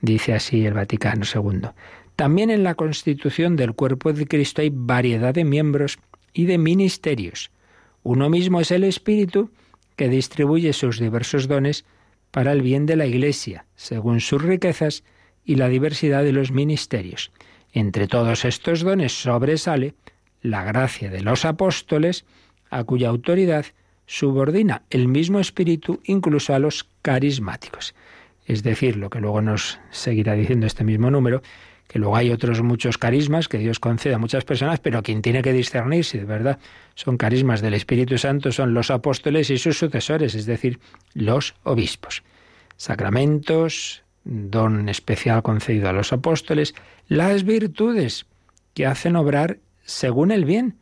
[0.02, 1.70] Dice así el Vaticano II.
[2.16, 5.98] También en la constitución del cuerpo de Cristo hay variedad de miembros
[6.32, 7.50] y de ministerios.
[8.04, 9.50] Uno mismo es el Espíritu
[9.96, 11.86] que distribuye sus diversos dones
[12.32, 15.04] para el bien de la Iglesia, según sus riquezas
[15.46, 17.32] y la diversidad de los ministerios.
[17.74, 19.94] Entre todos estos dones sobresale
[20.42, 22.26] la gracia de los apóstoles,
[22.70, 23.66] a cuya autoridad
[24.06, 27.94] subordina el mismo espíritu incluso a los carismáticos.
[28.46, 31.42] Es decir, lo que luego nos seguirá diciendo este mismo número,
[31.88, 35.42] que luego hay otros muchos carismas que Dios concede a muchas personas, pero quien tiene
[35.42, 36.60] que discernir si de verdad
[36.96, 40.80] son carismas del Espíritu Santo son los apóstoles y sus sucesores, es decir,
[41.14, 42.24] los obispos.
[42.76, 46.76] Sacramentos, don especial concedido a los apóstoles,
[47.08, 48.26] las virtudes
[48.74, 50.78] que hacen obrar según el bien.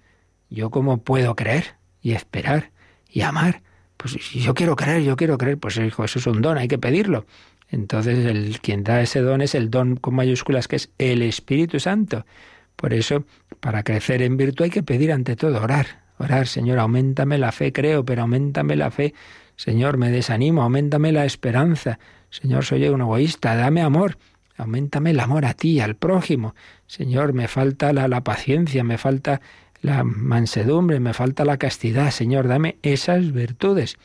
[0.50, 2.72] Yo cómo puedo creer y esperar
[3.10, 3.62] y amar.
[3.98, 6.68] Pues si yo quiero creer, yo quiero creer, pues hijo, eso es un don, hay
[6.68, 7.26] que pedirlo.
[7.69, 11.80] Entonces el quien da ese don es el don con mayúsculas que es el Espíritu
[11.80, 12.25] Santo.
[12.75, 13.25] Por eso,
[13.60, 16.04] para crecer en virtud hay que pedir ante todo orar.
[16.17, 19.13] Orar, Señor, aumentame la fe, creo, pero aumentame la fe.
[19.56, 21.99] Señor, me desanimo, aumentame la esperanza.
[22.30, 24.17] Señor, soy un egoísta, dame amor.
[24.58, 26.56] Aumentame el amor a ti, al prójimo.
[26.88, 29.41] Señor, me falta la, la paciencia, me falta
[29.82, 32.12] la mansedumbre, me falta la castidad.
[32.12, 33.97] Señor, dame esas virtudes,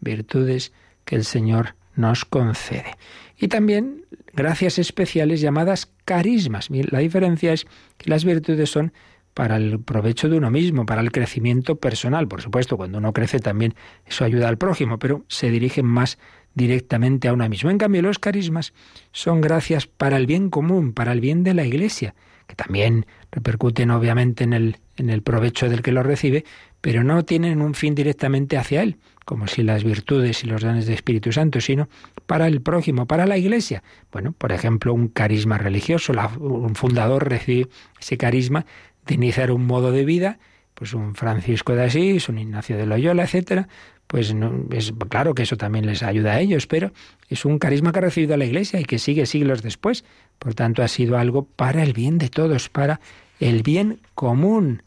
[0.00, 0.72] virtudes
[1.06, 2.96] que el Señor nos concede.
[3.36, 6.68] Y también gracias especiales llamadas carismas.
[6.70, 8.92] La diferencia es que las virtudes son
[9.34, 12.28] para el provecho de uno mismo, para el crecimiento personal.
[12.28, 13.74] Por supuesto, cuando uno crece también
[14.06, 16.18] eso ayuda al prójimo, pero se dirigen más
[16.54, 17.70] directamente a uno mismo.
[17.70, 18.72] En cambio, los carismas
[19.10, 22.14] son gracias para el bien común, para el bien de la Iglesia,
[22.46, 26.44] que también repercuten obviamente en el, en el provecho del que lo recibe,
[26.80, 30.86] pero no tienen un fin directamente hacia él, como si las virtudes y los dones
[30.86, 31.88] de Espíritu Santo, sino
[32.26, 33.82] para el prójimo, para la Iglesia.
[34.12, 37.68] Bueno, por ejemplo, un carisma religioso, un fundador recibe
[38.00, 38.66] ese carisma
[39.06, 40.38] de iniciar un modo de vida,
[40.74, 43.68] pues un Francisco de Asís, un Ignacio de Loyola, etcétera,
[44.06, 46.92] pues no, es claro que eso también les ayuda a ellos, pero
[47.28, 50.04] es un carisma que ha recibido la Iglesia y que sigue siglos después.
[50.38, 53.00] Por tanto, ha sido algo para el bien de todos, para
[53.40, 54.82] el bien común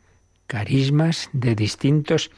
[0.45, 2.31] carismas de distintos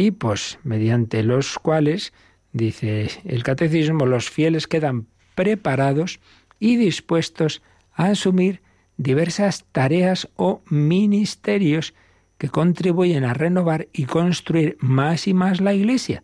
[0.00, 2.14] tipos, mediante los cuales,
[2.54, 6.20] dice el catecismo, los fieles quedan preparados
[6.58, 7.60] y dispuestos
[7.92, 8.62] a asumir
[8.96, 11.92] diversas tareas o ministerios
[12.38, 16.22] que contribuyen a renovar y construir más y más la Iglesia.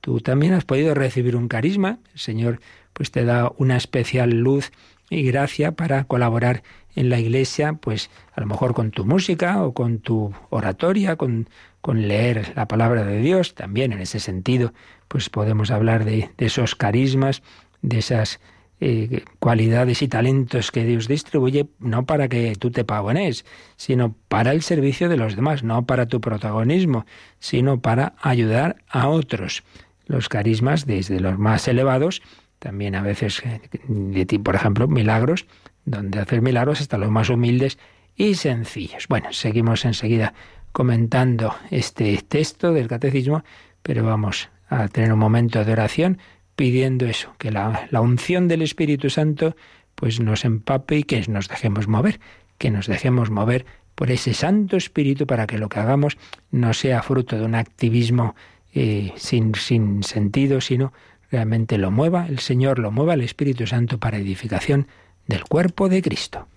[0.00, 2.60] Tú también has podido recibir un carisma, el Señor
[2.92, 4.70] pues te da una especial luz
[5.10, 6.62] y gracia para colaborar
[6.94, 11.48] en la iglesia, pues a lo mejor con tu música o con tu oratoria, con,
[11.86, 14.72] con leer la palabra de Dios, también en ese sentido,
[15.06, 17.44] pues podemos hablar de, esos carismas,
[17.80, 18.40] de esas
[18.80, 23.44] eh, cualidades y talentos que Dios distribuye, no para que tú te pagones,
[23.76, 27.06] sino para el servicio de los demás, no para tu protagonismo,
[27.38, 29.62] sino para ayudar a otros.
[30.06, 32.20] Los carismas, desde los más elevados,
[32.58, 35.46] también a veces, eh, de ti, por ejemplo, milagros,
[35.84, 37.78] donde hacer milagros hasta los más humildes
[38.16, 39.06] y sencillos.
[39.08, 40.34] Bueno, seguimos enseguida
[40.76, 43.42] comentando este texto del catecismo,
[43.82, 46.18] pero vamos a tener un momento de oración
[46.54, 49.56] pidiendo eso, que la, la unción del Espíritu Santo
[49.94, 52.20] pues nos empape y que nos dejemos mover,
[52.58, 56.18] que nos dejemos mover por ese Santo Espíritu para que lo que hagamos
[56.50, 58.34] no sea fruto de un activismo
[58.74, 60.92] eh, sin, sin sentido, sino
[61.30, 64.88] realmente lo mueva el Señor, lo mueva el Espíritu Santo para edificación
[65.26, 66.48] del cuerpo de Cristo.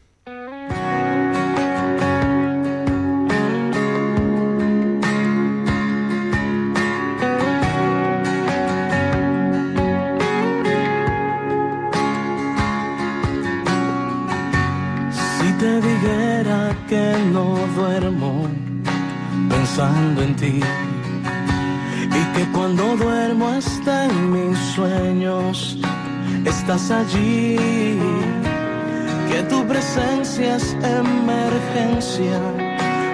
[19.50, 20.60] Pensando en ti.
[22.20, 25.78] Y que cuando duermo hasta en mis sueños
[26.46, 27.58] estás allí.
[29.30, 32.40] Que tu presencia es emergencia,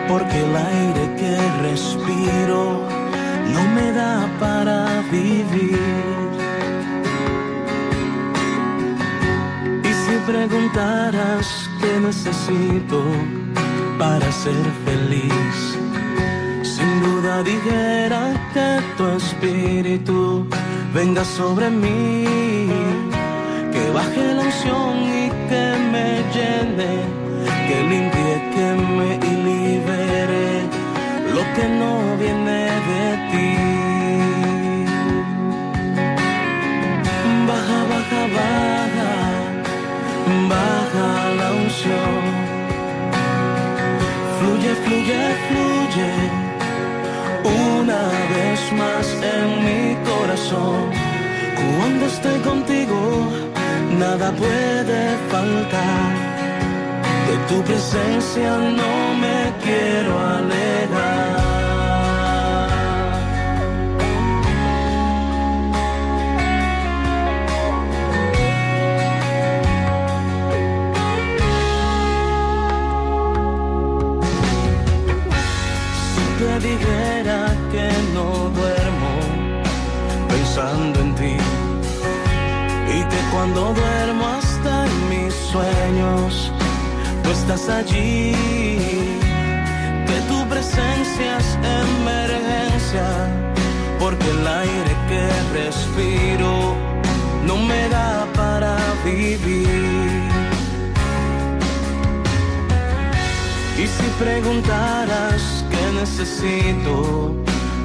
[0.08, 2.82] porque el aire que respiro
[3.54, 5.80] no me da para vivir.
[9.84, 13.04] Y si preguntaras qué necesito
[13.98, 15.58] para ser feliz,
[16.64, 20.48] sin duda dijera que tu espíritu
[20.94, 22.26] venga sobre mí,
[23.72, 26.94] que baje la unción y que me llene,
[50.54, 53.28] Cuando estoy contigo,
[53.98, 56.14] nada puede faltar.
[57.28, 61.46] De tu presencia no me quiero alejar.
[80.58, 81.36] En ti
[82.88, 86.50] y que cuando duermo hasta en mis sueños
[87.24, 88.32] tú estás allí,
[90.08, 93.06] que tu presencia es emergencia,
[94.00, 95.28] porque el aire que
[95.60, 96.76] respiro
[97.46, 100.22] no me da para vivir.
[103.78, 107.36] Y si preguntaras qué necesito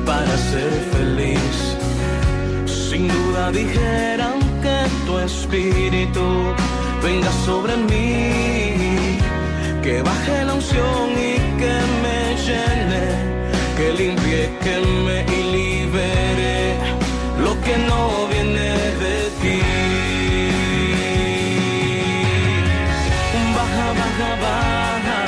[0.06, 1.79] para ser feliz,
[3.00, 6.26] sin duda dijeran que tu espíritu
[7.02, 9.18] venga sobre mí,
[9.82, 13.04] que baje la unción y que me llene,
[13.76, 15.18] que limpie, que me
[15.56, 16.74] libere
[17.44, 18.70] lo que no viene
[19.04, 19.58] de ti.
[23.56, 25.20] Baja, baja, baja,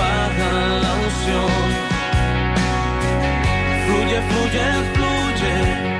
[0.00, 0.50] baja
[0.84, 1.52] la unción.
[3.84, 5.97] Fluye, fluye, fluye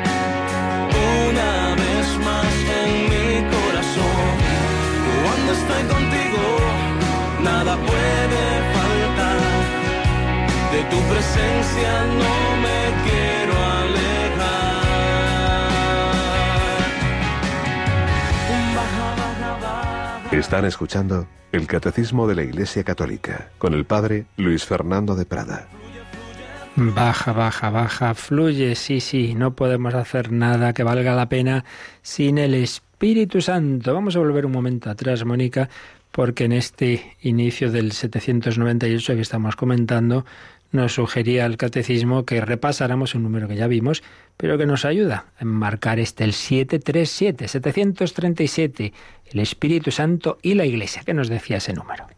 [7.86, 9.40] puede faltar.
[10.72, 14.78] De tu presencia no me quiero alejar.
[20.32, 25.66] Están escuchando el Catecismo de la Iglesia Católica con el Padre Luis Fernando de Prada.
[26.76, 31.64] Baja, baja, baja, fluye, sí, sí, no podemos hacer nada que valga la pena
[32.02, 33.92] sin el Espíritu Santo.
[33.92, 35.68] Vamos a volver un momento atrás, Mónica,
[36.18, 40.26] porque en este inicio del 798 que estamos comentando,
[40.72, 44.02] nos sugería el catecismo que repasáramos un número que ya vimos,
[44.36, 48.92] pero que nos ayuda a enmarcar este, el 737, 737,
[49.26, 51.02] el Espíritu Santo y la Iglesia.
[51.06, 52.08] ¿Qué nos decía ese número?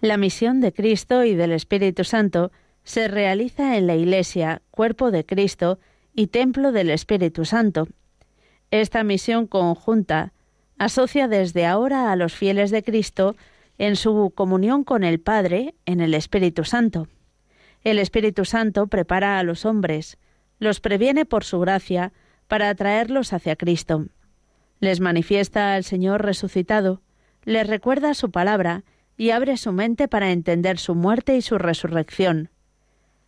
[0.00, 2.50] La misión de Cristo y del Espíritu Santo
[2.82, 5.78] se realiza en la Iglesia, cuerpo de Cristo
[6.12, 7.86] y templo del Espíritu Santo.
[8.72, 10.32] Esta misión conjunta
[10.78, 13.36] asocia desde ahora a los fieles de Cristo
[13.78, 17.08] en su comunión con el Padre en el Espíritu Santo.
[17.84, 20.18] El Espíritu Santo prepara a los hombres,
[20.58, 22.12] los previene por su gracia
[22.48, 24.06] para atraerlos hacia Cristo.
[24.80, 27.02] Les manifiesta al Señor resucitado,
[27.44, 28.84] les recuerda su palabra
[29.16, 32.50] y abre su mente para entender su muerte y su resurrección.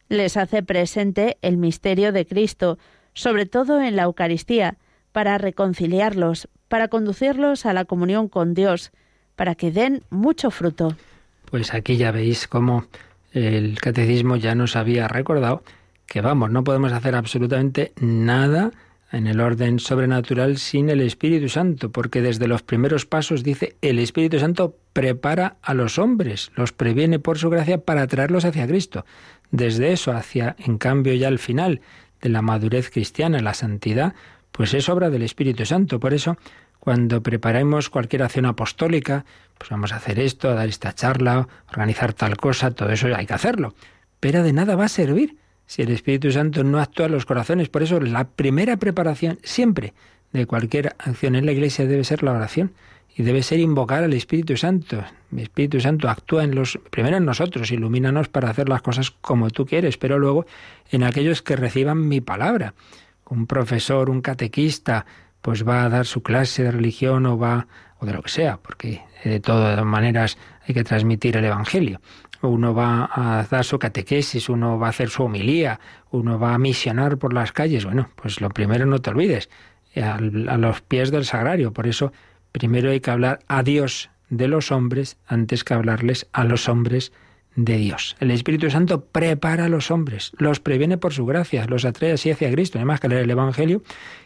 [0.08, 2.78] Les hace presente el misterio de Cristo,
[3.12, 4.78] sobre todo en la Eucaristía,
[5.12, 8.92] para reconciliarlos, para conducirlos a la comunión con Dios,
[9.34, 10.96] para que den mucho fruto.
[11.50, 12.86] Pues aquí ya veis cómo
[13.32, 15.64] el catecismo ya nos había recordado
[16.06, 18.70] que vamos, no podemos hacer absolutamente nada
[19.10, 23.98] en el orden sobrenatural sin el Espíritu Santo, porque desde los primeros pasos dice, el
[23.98, 29.04] Espíritu Santo prepara a los hombres, los previene por su gracia para traerlos hacia Cristo.
[29.50, 31.80] Desde eso hacia, en cambio, ya al final
[32.22, 34.14] de la madurez cristiana, la santidad,
[34.60, 35.98] pues es obra del Espíritu Santo.
[35.98, 36.36] Por eso,
[36.80, 39.24] cuando preparemos cualquier acción apostólica,
[39.56, 43.24] pues vamos a hacer esto, a dar esta charla, organizar tal cosa, todo eso hay
[43.24, 43.74] que hacerlo.
[44.20, 47.70] Pero de nada va a servir si el Espíritu Santo no actúa en los corazones.
[47.70, 49.94] Por eso la primera preparación siempre
[50.32, 52.72] de cualquier acción en la Iglesia debe ser la oración.
[53.16, 55.02] y debe ser invocar al Espíritu Santo.
[55.32, 59.48] El Espíritu Santo actúa en los primero en nosotros, ilumínanos para hacer las cosas como
[59.48, 60.44] tú quieres, pero luego
[60.90, 62.74] en aquellos que reciban mi palabra.
[63.30, 65.06] Un profesor, un catequista,
[65.40, 67.66] pues va a dar su clase de religión o va
[67.98, 72.00] o de lo que sea, porque de todas maneras hay que transmitir el evangelio.
[72.42, 75.78] Uno va a dar su catequesis, uno va a hacer su homilía,
[76.10, 77.84] uno va a misionar por las calles.
[77.84, 79.50] Bueno, pues lo primero no te olvides,
[79.96, 81.72] a los pies del sagrario.
[81.72, 82.12] Por eso
[82.52, 87.12] primero hay que hablar a Dios de los hombres antes que hablarles a los hombres
[87.64, 88.16] de Dios.
[88.20, 92.30] El Espíritu Santo prepara a los hombres, los previene por su gracia, los atrae así
[92.30, 92.78] hacia Cristo.
[92.78, 93.82] No hay más que leer el Evangelio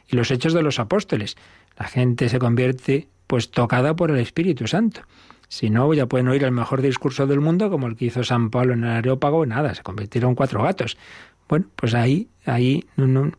[0.09, 1.37] y los hechos de los apóstoles.
[1.78, 5.03] La gente se convierte pues tocada por el Espíritu Santo.
[5.49, 8.51] Si no, ya pueden oír el mejor discurso del mundo, como el que hizo San
[8.51, 10.97] Pablo en el Areópago, nada, se convirtieron cuatro gatos.
[11.49, 13.32] Bueno, pues ahí, ahí no,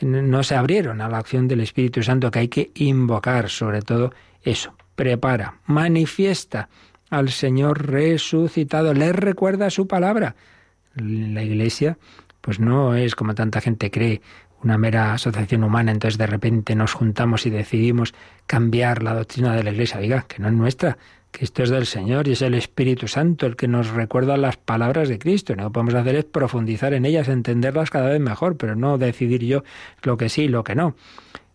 [0.00, 4.12] no se abrieron a la acción del Espíritu Santo que hay que invocar, sobre todo
[4.42, 6.68] eso, prepara, manifiesta
[7.12, 10.34] al Señor resucitado, le recuerda su palabra.
[10.94, 11.98] La Iglesia,
[12.40, 14.22] pues no es como tanta gente cree,
[14.62, 18.14] una mera asociación humana, entonces de repente nos juntamos y decidimos
[18.46, 20.00] cambiar la doctrina de la Iglesia.
[20.00, 20.96] Diga, que no es nuestra,
[21.30, 24.56] que esto es del Señor y es el Espíritu Santo el que nos recuerda las
[24.56, 25.54] palabras de Cristo.
[25.54, 29.44] Lo que podemos hacer es profundizar en ellas, entenderlas cada vez mejor, pero no decidir
[29.44, 29.64] yo
[30.02, 30.94] lo que sí y lo que no.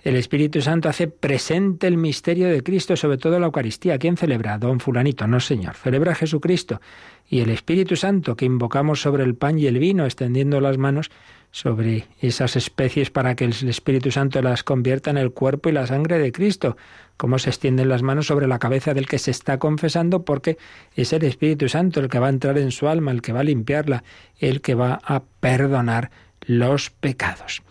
[0.03, 3.97] El Espíritu Santo hace presente el misterio de Cristo, sobre todo la Eucaristía.
[3.97, 4.57] ¿Quién celebra?
[4.57, 5.75] Don Fulanito, no Señor.
[5.75, 6.79] Celebra a Jesucristo.
[7.27, 11.09] Y el Espíritu Santo que invocamos sobre el pan y el vino, extendiendo las manos,
[11.51, 15.87] sobre esas especies para que el Espíritu Santo las convierta en el cuerpo y la
[15.87, 16.77] sangre de Cristo,
[17.17, 20.57] como se extienden las manos sobre la cabeza del que se está confesando, porque
[20.95, 23.39] es el Espíritu Santo el que va a entrar en su alma, el que va
[23.39, 24.03] a limpiarla,
[24.39, 26.11] el que va a perdonar
[26.45, 27.63] los pecados.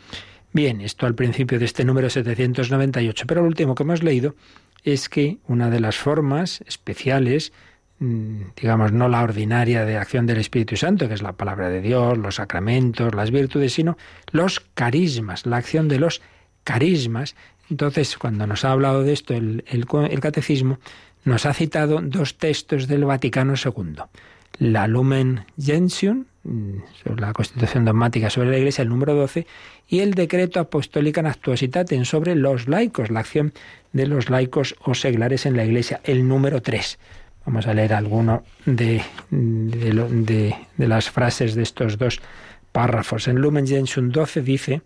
[0.56, 4.34] Bien, esto al principio de este número 798, pero lo último que hemos leído
[4.84, 7.52] es que una de las formas especiales
[7.98, 11.80] Mm, digamos, no la ordinaria de acción del Espíritu Santo, que es la palabra de
[11.80, 13.96] Dios, los sacramentos, las virtudes, sino
[14.32, 16.20] los carismas, la acción de los
[16.62, 17.36] carismas.
[17.70, 19.64] Entonces, cuando nos ha hablado de esto el,
[20.20, 20.78] catecismo,
[21.24, 24.02] nos ha citado dos textos del Vaticano II.
[24.58, 26.78] La Lumen Gentium, mm,
[27.18, 29.46] la Constitución dogmática sobre la Iglesia, el número 12,
[29.88, 33.52] y el decreto apostólica actuositatem sobre los laicos, la acción
[33.92, 36.98] de los laicos o seglares en la Iglesia, el número 3.
[37.44, 42.20] Vamos a leer alguno de, de, las frases de estos dos
[42.72, 43.28] párrafos.
[43.28, 44.82] En Lumen Gentium 12 dice,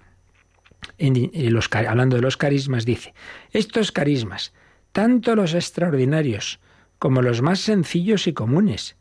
[0.98, 3.14] los, hablando de los carismas, dice,
[3.52, 4.52] estos carismas,
[4.92, 6.60] tanto los extraordinarios
[6.98, 8.96] como los más sencillos y comunes,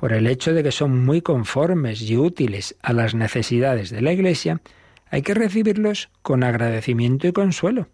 [0.00, 4.14] por el hecho de que son muy conformes y útiles a las necesidades de la
[4.14, 4.62] Iglesia,
[5.10, 7.86] hay que recibirlos con agradecimiento y consuelo.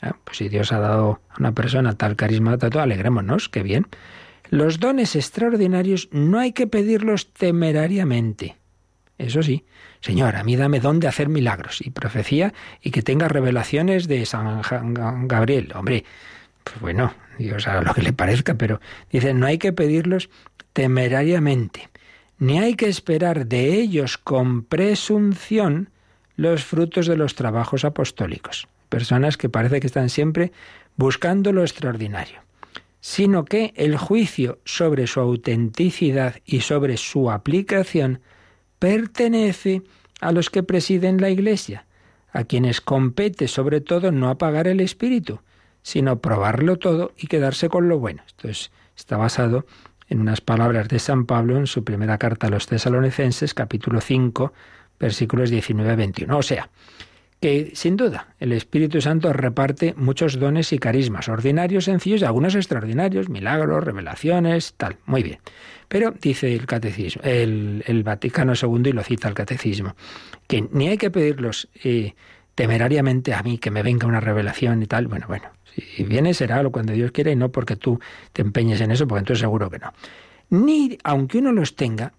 [0.00, 3.86] Ah, pues si Dios ha dado a una persona tal carisma, tanto, alegrémonos, qué bien.
[4.48, 8.56] Los dones extraordinarios no hay que pedirlos temerariamente.
[9.18, 9.66] Eso sí,
[10.00, 14.24] Señor, a mí dame don de hacer milagros y profecía y que tenga revelaciones de
[14.24, 14.62] San
[15.28, 15.70] Gabriel.
[15.74, 16.04] Hombre,
[16.64, 18.80] pues bueno, Dios haga lo que le parezca, pero
[19.10, 20.30] dice, no hay que pedirlos
[20.72, 21.88] temerariamente,
[22.38, 25.90] ni hay que esperar de ellos con presunción
[26.36, 28.68] los frutos de los trabajos apostólicos.
[28.88, 30.52] Personas que parece que están siempre
[30.96, 32.42] buscando lo extraordinario
[33.02, 38.20] sino que el juicio sobre su autenticidad y sobre su aplicación
[38.78, 39.82] pertenece
[40.20, 41.84] a los que presiden la Iglesia,
[42.32, 45.40] a quienes compete sobre todo no apagar el espíritu,
[45.82, 48.22] sino probarlo todo y quedarse con lo bueno.
[48.24, 48.48] Esto
[48.96, 49.66] está basado
[50.12, 54.52] en unas palabras de San Pablo en su primera carta a los tesalonicenses, capítulo 5,
[55.00, 56.36] versículos 19 21.
[56.36, 56.68] O sea,
[57.40, 62.54] que sin duda el Espíritu Santo reparte muchos dones y carismas, ordinarios, sencillos y algunos
[62.54, 65.38] extraordinarios, milagros, revelaciones, tal, muy bien.
[65.88, 69.96] Pero dice el catecismo, el, Vaticano II y lo cita el catecismo,
[70.46, 72.14] que ni hay que pedirlos eh,
[72.54, 76.62] temerariamente a mí que me venga una revelación y tal, bueno, bueno, si viene será
[76.62, 77.98] lo cuando Dios quiere y no porque tú
[78.32, 79.92] te empeñes en eso, porque entonces seguro que no.
[80.50, 82.12] Ni, aunque uno los tenga,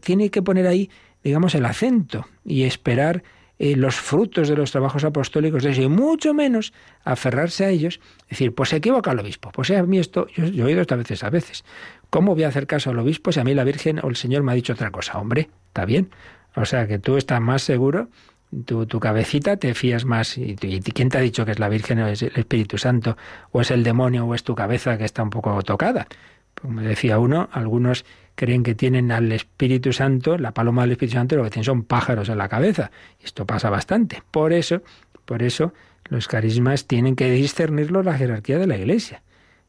[0.00, 0.90] tiene que poner ahí,
[1.22, 3.22] digamos, el acento y esperar
[3.58, 6.72] eh, los frutos de los trabajos apostólicos de eso, y mucho menos
[7.04, 10.62] aferrarse a ellos, decir, pues se equivoca el obispo, pues a mí esto, yo, he
[10.62, 11.64] oído esta veces a veces,
[12.08, 14.42] ¿cómo voy a hacer caso al obispo si a mí la Virgen o el Señor
[14.42, 15.18] me ha dicho otra cosa?
[15.18, 16.10] Hombre, está bien.
[16.56, 18.08] O sea que tú estás más seguro,
[18.66, 20.36] tu, tu cabecita te fías más.
[20.38, 23.16] Y, y, quién te ha dicho que es la Virgen o es el Espíritu Santo,
[23.52, 26.06] o es el demonio, o es tu cabeza que está un poco tocada?
[26.60, 31.36] Como decía uno, algunos creen que tienen al Espíritu Santo, la paloma del Espíritu Santo,
[31.36, 32.90] lo que tienen son pájaros en la cabeza.
[33.22, 34.22] Esto pasa bastante.
[34.30, 34.82] Por eso,
[35.24, 35.72] por eso
[36.08, 39.22] los carismas tienen que discernirlo la jerarquía de la Iglesia.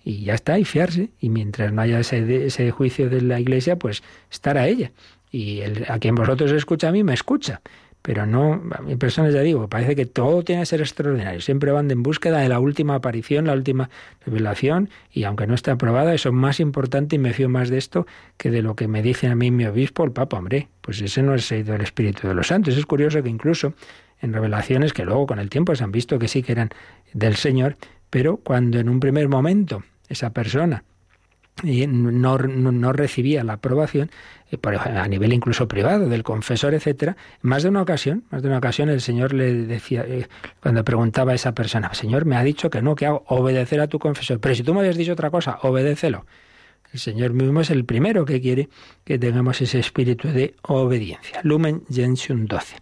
[0.04, 1.12] y ya está, y fiarse.
[1.20, 4.02] Y mientras no haya ese, ese juicio de la Iglesia, pues
[4.32, 4.92] estar a ella.
[5.32, 7.62] Y el, a quien vosotros escucha a mí, me escucha.
[8.02, 11.40] Pero no, a mí personas ya digo, parece que todo tiene que ser extraordinario.
[11.40, 13.90] Siempre van en búsqueda de la última aparición, la última
[14.26, 17.78] revelación, y aunque no esté aprobada, eso es más importante y me fío más de
[17.78, 20.38] esto que de lo que me dice a mí mi obispo, el Papa.
[20.38, 22.76] Hombre, pues ese no es el del Espíritu de los Santos.
[22.76, 23.74] Es curioso que incluso
[24.20, 26.70] en revelaciones que luego con el tiempo se han visto que sí que eran
[27.14, 27.78] del Señor,
[28.10, 30.84] pero cuando en un primer momento esa persona
[31.64, 34.10] no, no, recibía la aprobación
[34.52, 37.18] eh, a nivel incluso privado del confesor, etcétera.
[37.42, 40.28] Más de una ocasión, más de una ocasión el Señor le decía eh,
[40.62, 43.88] cuando preguntaba a esa persona, Señor, me ha dicho que no, que hago obedecer a
[43.88, 46.26] tu confesor, pero si tú me habías dicho otra cosa, obedécelo.
[46.94, 48.68] El Señor mismo es el primero que quiere
[49.06, 51.40] que tengamos ese espíritu de obediencia.
[51.44, 52.76] Lumen Gentium 12.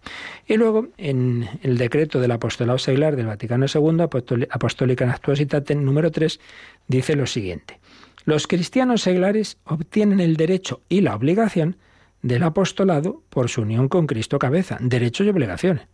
[0.48, 6.40] Y luego, en el decreto del apostolado seglar del Vaticano II, Apostólica Actuositate número 3,
[6.88, 7.78] dice lo siguiente.
[8.24, 11.76] Los cristianos seglares obtienen el derecho y la obligación
[12.22, 15.84] del apostolado por su unión con Cristo cabeza, derechos y obligaciones.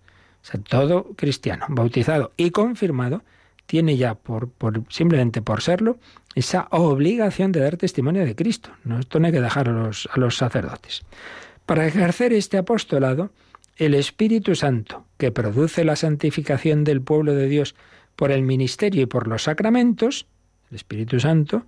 [0.42, 3.22] O sea, todo cristiano bautizado y confirmado
[3.66, 4.50] tiene ya, por,
[4.88, 5.98] simplemente por serlo,
[6.34, 8.70] esa obligación de dar testimonio de Cristo.
[8.84, 11.02] No, esto no hay que dejar a los sacerdotes.
[11.64, 13.30] Para ejercer este apostolado,
[13.76, 17.74] el Espíritu Santo, que produce la santificación del pueblo de Dios
[18.14, 20.26] por el ministerio y por los sacramentos,
[20.70, 21.66] el Espíritu Santo,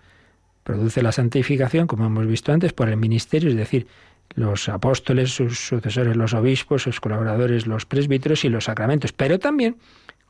[0.65, 3.87] produce la santificación, como hemos visto antes, por el ministerio, es decir,
[4.35, 9.77] los apóstoles, sus sucesores, los obispos, sus colaboradores, los presbíteros y los sacramentos, pero también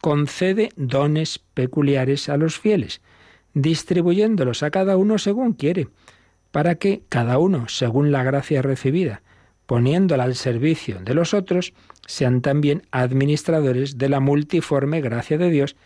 [0.01, 3.01] concede dones peculiares a los fieles,
[3.55, 5.89] distribuyéndolos a cada uno según quiere,
[6.51, 9.23] para que cada uno, según la gracia recibida,
[9.67, 11.75] poniéndola al servicio de los otros,
[12.07, 15.77] sean también administradores de la multiforme gracia de Dios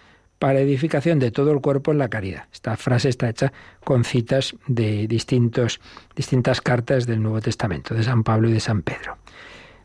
[0.42, 2.48] para edificación de todo el cuerpo en la caridad.
[2.52, 3.52] Esta frase está hecha
[3.84, 5.80] con citas de distintos,
[6.16, 9.18] distintas cartas del Nuevo Testamento, de San Pablo y de San Pedro.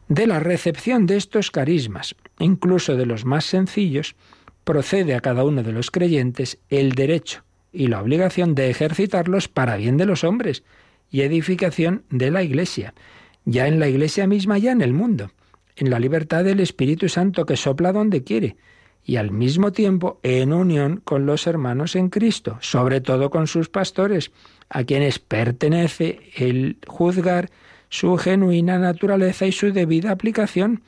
[0.08, 4.16] De la recepción de estos carismas, incluso de los más sencillos,
[4.64, 9.78] procede a cada uno de los creyentes el derecho y la obligación de ejercitarlos para
[9.78, 10.64] bien de los hombres
[11.12, 12.96] y edificación de la Iglesia,
[13.46, 15.30] ya en la Iglesia misma, ya en el mundo,
[15.76, 18.58] en la libertad del Espíritu Santo que sopla donde quiere,
[19.08, 23.70] y al mismo tiempo en unión con los hermanos en Cristo, sobre todo con sus
[23.70, 24.32] pastores,
[24.70, 27.50] a quienes pertenece el juzgar
[27.90, 30.84] su genuina naturaleza y su debida aplicación,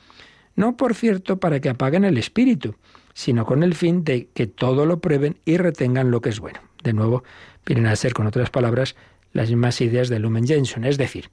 [0.54, 2.74] no por cierto para que apaguen el espíritu,
[3.14, 6.60] sino con el fin de que todo lo prueben y retengan lo que es bueno.
[6.84, 7.24] De nuevo,
[7.64, 8.96] vienen a ser, con otras palabras,
[9.32, 11.30] las mismas ideas de Lumen Gentium, es decir,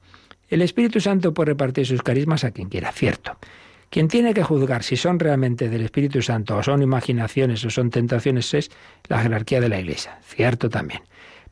[0.47, 3.37] el Espíritu Santo puede repartir sus carismas a quien quiera, cierto,
[3.89, 7.89] quien tiene que juzgar si son realmente del Espíritu Santo o son imaginaciones o son
[7.89, 8.69] tentaciones es
[9.07, 11.01] la jerarquía de la Iglesia, cierto también.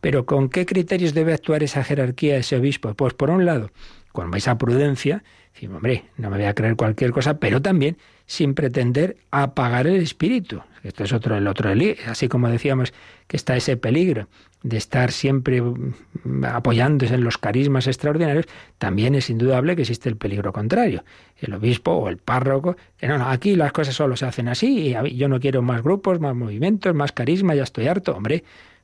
[0.02, 2.94] Pero ¿con qué criterios debe actuar esa jerarquía, ese obispo?
[2.94, 3.72] Pues por un lado,
[4.12, 5.24] con esa prudencia,
[5.54, 10.02] decimos, hombre, no me voy a creer cualquier cosa, pero también sin pretender apagar el
[10.02, 10.62] espíritu.
[10.84, 11.72] Esto es otro, el otro,
[12.08, 12.94] así como decíamos
[13.28, 14.28] que está ese peligro
[14.62, 18.46] de estar siempre mm, apoyándose en los carismas extraordinarios,
[18.80, 21.04] también es indudable que existe el peligro contrario.
[21.38, 24.96] El obispo o el párroco, que no, no, aquí las cosas solo se hacen así,
[24.96, 28.16] y yo no quiero más grupos, más movimientos, más carisma, ya estoy harto.
[28.16, 28.44] Hombre,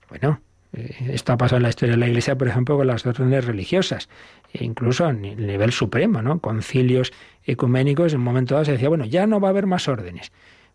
[0.10, 3.06] bueno, eh, esto ha pasado en la historia de la Iglesia, por ejemplo, con las
[3.06, 4.10] órdenes religiosas,
[4.54, 6.40] e incluso a nivel supremo, ¿no?
[6.40, 7.12] Concilios
[7.44, 10.32] ecuménicos, en un momento dado se decía, bueno, ya no va a haber más órdenes.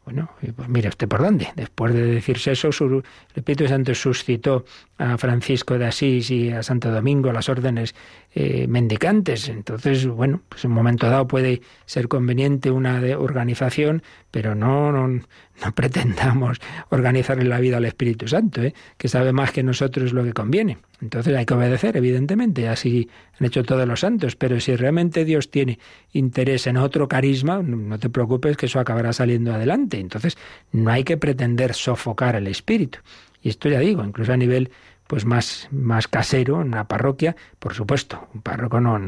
[0.06, 1.48] Bueno, pues mire usted por dónde.
[1.56, 3.02] Después de decirse eso, el
[3.34, 4.64] Espíritu Santo suscitó
[4.98, 7.92] a Francisco de Asís y a Santo Domingo las órdenes
[8.32, 9.48] eh, mendicantes.
[9.48, 14.04] Entonces, bueno, pues en un momento dado puede ser conveniente una de organización,
[14.36, 15.22] pero no, no, no
[15.74, 16.60] pretendamos
[16.90, 18.74] organizarle la vida al Espíritu Santo, ¿eh?
[18.98, 20.76] que sabe más que nosotros lo que conviene.
[21.00, 23.08] Entonces hay que obedecer, evidentemente, así
[23.40, 25.78] han hecho todos los santos, pero si realmente Dios tiene
[26.12, 30.00] interés en otro carisma, no te preocupes que eso acabará saliendo adelante.
[30.00, 30.36] Entonces
[30.70, 32.98] no hay que pretender sofocar el Espíritu.
[33.40, 34.70] Y esto ya digo, incluso a nivel
[35.06, 39.00] pues más, más casero, en una parroquia, por supuesto, un párroco no,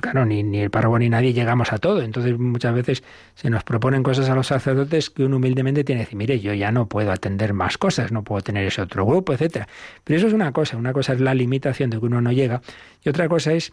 [0.00, 3.02] claro, ni, ni el párroco ni nadie llegamos a todo, entonces muchas veces
[3.34, 6.54] se nos proponen cosas a los sacerdotes que uno humildemente tiene que decir, mire, yo
[6.54, 9.66] ya no puedo atender más cosas, no puedo tener ese otro grupo, etcétera.
[10.04, 12.62] Pero eso es una cosa, una cosa es la limitación de que uno no llega,
[13.02, 13.72] y otra cosa es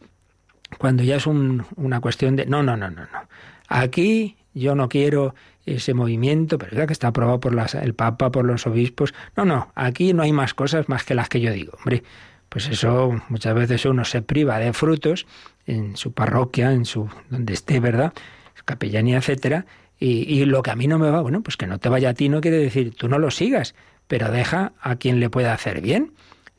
[0.79, 3.27] cuando ya es un, una cuestión de, no, no, no, no, no,
[3.67, 5.35] aquí yo no quiero
[5.67, 9.13] ese movimiento, pero que está aprobado por el Papa, por los obispos.
[9.35, 11.73] No, no, aquí no hay más cosas más que las que yo digo.
[11.77, 12.03] Hombre,
[12.49, 15.27] pues eso muchas veces uno se priva de frutos
[15.65, 18.13] en su parroquia, en su donde esté, ¿verdad?
[18.65, 19.65] Capellanía, etcétera.
[19.99, 22.13] Y, lo que a mí no me va, bueno, pues que no te vaya a
[22.13, 23.73] ti no quiere decir tú no lo sigas,
[24.07, 26.13] pero deja a quien le pueda hacer bien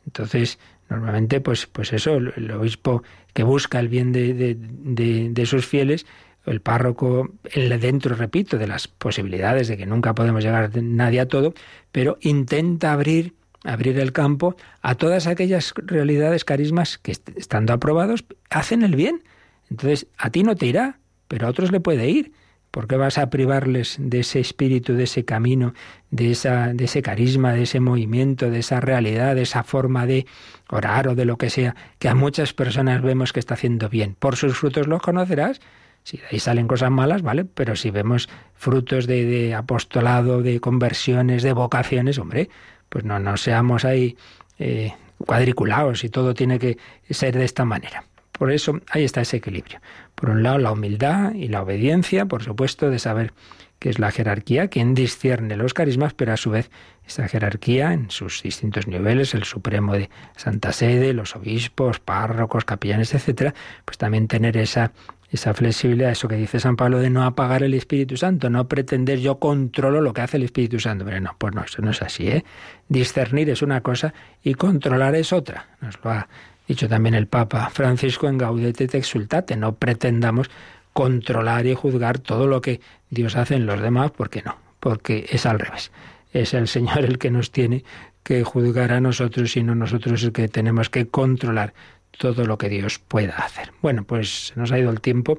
[0.07, 0.59] Entonces,
[0.91, 3.05] normalmente, pues, pues eso, el, obispo
[3.35, 6.05] que busca el bien de, de, sus fieles,
[6.51, 11.55] el párroco dentro, repito, de las posibilidades de que nunca podemos llegar nadie a todo,
[11.93, 13.35] pero intenta abrir
[13.65, 19.25] abrir el campo a todas aquellas realidades, carismas que estando aprobados hacen el bien.
[19.71, 22.33] Entonces, a ti no te irá, pero a otros le puede ir.
[22.71, 25.73] ¿Por qué vas a privarles de ese espíritu, de ese camino,
[26.11, 30.27] de, esa, de ese carisma, de ese movimiento, de esa realidad, de esa forma de
[30.69, 34.17] orar o de lo que sea, que a muchas personas vemos que está haciendo bien?
[34.19, 35.61] Por sus frutos los conocerás.
[36.09, 37.45] Si de ahí salen cosas malas, ¿vale?
[37.45, 42.49] Pero si vemos frutos de, apostolado, de conversiones, de vocaciones, hombre,
[42.89, 44.17] pues no, no seamos ahí
[44.59, 46.79] eh, cuadriculados y todo tiene que
[47.11, 48.05] ser de esta manera.
[48.33, 49.81] Por eso ahí está ese equilibrio.
[50.15, 53.35] Por un lado, la humildad y la obediencia, por supuesto, de saber
[53.79, 56.71] que es la jerarquía quien discierne los carismas, pero a su vez
[57.07, 63.13] esa jerarquía en sus distintos niveles, el supremo de Santa Sede, los obispos, párrocos, capellanes,
[63.13, 63.53] etcétera,
[63.85, 64.93] pues también tener esa
[65.31, 69.19] esa flexibilidad, eso que dice San Pablo de no apagar el Espíritu Santo, no pretender
[69.19, 71.05] yo controlo lo que hace el Espíritu Santo.
[71.05, 72.45] Pero no, pues no, eso no es así, ¿eh?
[72.89, 75.67] Discernir es una cosa y controlar es otra.
[75.81, 76.29] Nos lo ha
[76.67, 80.51] dicho también el Papa Francisco en Gaudete te exultate, no pretendamos
[80.93, 85.47] controlar y juzgar todo lo que Dios hace en los demás, porque no, porque es
[85.47, 85.93] al revés.
[86.33, 87.85] Es el Señor el que nos tiene
[88.23, 91.73] que juzgar a nosotros y no nosotros el que tenemos que controlar
[92.19, 93.73] todo lo que Dios pueda hacer.
[93.81, 95.39] Bueno, pues nos ha ido el tiempo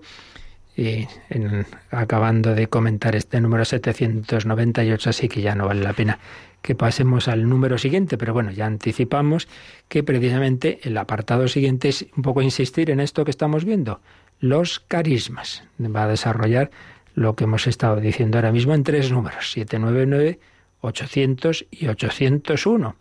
[0.75, 1.07] y
[1.91, 6.19] acabando de comentar este número 798, así que ya no vale la pena
[6.61, 9.47] que pasemos al número siguiente, pero bueno, ya anticipamos
[9.88, 13.99] que precisamente el apartado siguiente es un poco insistir en esto que estamos viendo,
[14.39, 15.63] los carismas.
[15.80, 16.71] Va a desarrollar
[17.13, 20.39] lo que hemos estado diciendo ahora mismo en tres números, 799,
[20.82, 22.95] 800 y 801.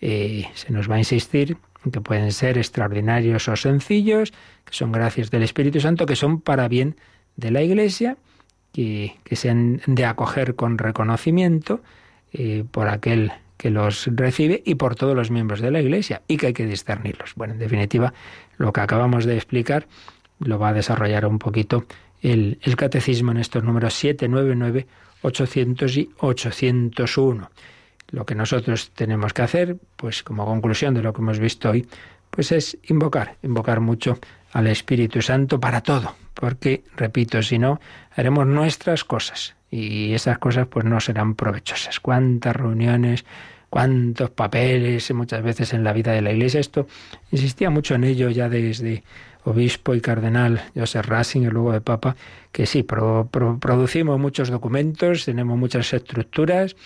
[0.00, 1.58] Eh, se nos va a insistir
[1.92, 4.32] que pueden ser extraordinarios o sencillos,
[4.64, 6.96] que son gracias del Espíritu Santo, que son para bien
[7.36, 8.16] de la Iglesia,
[8.72, 11.80] que, que sean de acoger con reconocimiento
[12.32, 16.36] eh, por aquel que los recibe y por todos los miembros de la Iglesia, y
[16.36, 17.34] que hay que discernirlos.
[17.34, 18.14] Bueno, en definitiva,
[18.56, 19.86] lo que acabamos de explicar
[20.38, 21.84] lo va a desarrollar un poquito
[22.22, 24.86] el, el catecismo en estos números 799,
[25.22, 27.50] 800 y 801.
[28.10, 31.86] Lo que nosotros tenemos que hacer, pues como conclusión de lo que hemos visto hoy,
[32.30, 34.18] pues es invocar, invocar mucho
[34.52, 37.80] al Espíritu Santo para todo, porque, repito, si no,
[38.14, 42.00] haremos nuestras cosas y esas cosas pues no serán provechosas.
[42.00, 43.24] Cuántas reuniones,
[43.70, 46.60] cuántos papeles muchas veces en la vida de la Iglesia.
[46.60, 46.86] Esto
[47.30, 49.04] insistía mucho en ello ya desde
[49.44, 52.16] obispo y cardenal Joseph Ratzinger, luego de Papa,
[52.52, 56.76] que sí, producimos muchos documentos, tenemos muchas estructuras,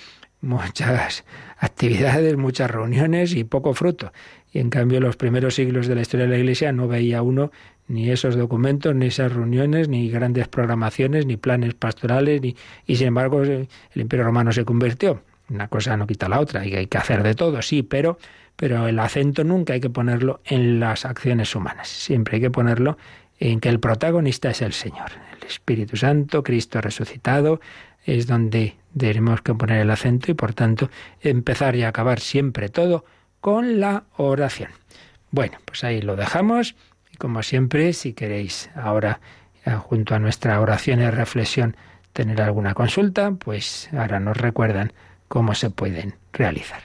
[0.44, 1.24] muchas
[1.58, 4.12] actividades, muchas reuniones y poco fruto.
[4.52, 7.50] Y en cambio, los primeros siglos de la historia de la Iglesia no veía uno
[7.88, 12.56] ni esos documentos, ni esas reuniones, ni grandes programaciones, ni planes pastorales, ni...
[12.86, 15.22] y sin embargo el Imperio Romano se convirtió.
[15.50, 18.18] Una cosa no quita la otra, y hay que hacer de todo, sí, pero,
[18.56, 22.96] pero el acento nunca hay que ponerlo en las acciones humanas, siempre hay que ponerlo
[23.38, 27.60] en que el protagonista es el Señor, el Espíritu Santo, Cristo resucitado,
[28.06, 30.90] es donde tenemos que poner el acento y por tanto
[31.20, 33.04] empezar y acabar siempre todo
[33.40, 34.70] con la oración.
[35.30, 36.76] Bueno, pues ahí lo dejamos
[37.12, 39.20] y como siempre, si queréis ahora
[39.84, 41.76] junto a nuestra oración y reflexión
[42.12, 44.92] tener alguna consulta, pues ahora nos recuerdan
[45.28, 46.82] cómo se pueden realizar.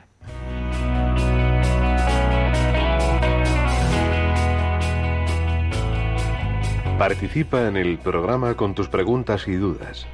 [6.97, 10.05] Participa en el programa con tus preguntas y dudas.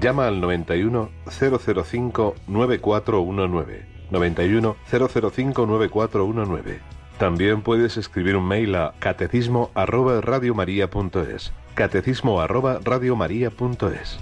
[0.00, 3.86] Llama al 91 005 9419.
[4.10, 6.80] 91 005 9419.
[7.18, 10.20] También puedes escribir un mail a catecismo arroba.
[11.74, 14.18] Catecismo arroba radiomaria.es.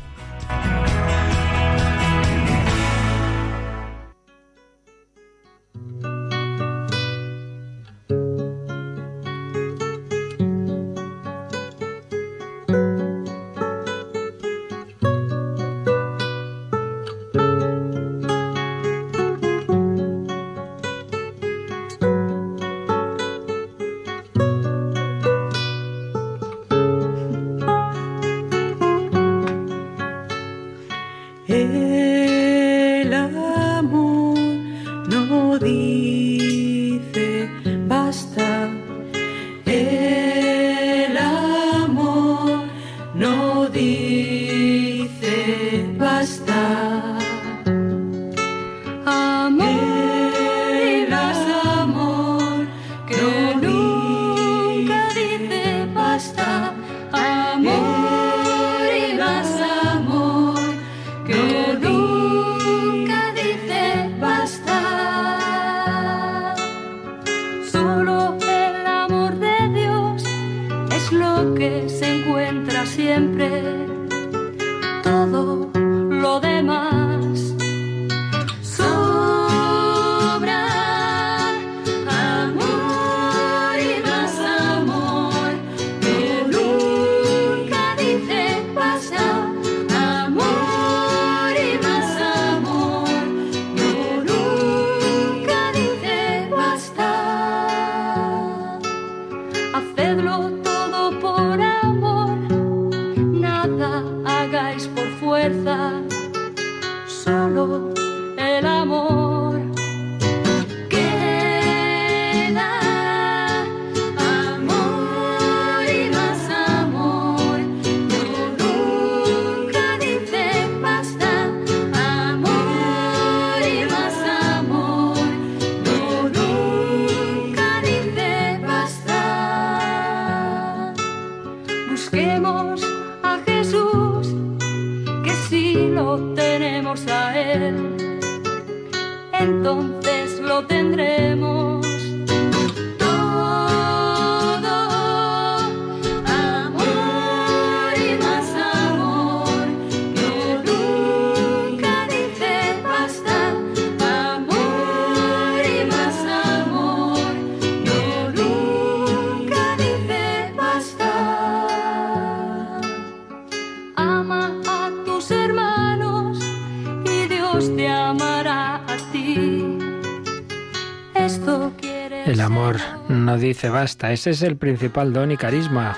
[173.68, 175.96] basta, ese es el principal don y carisma.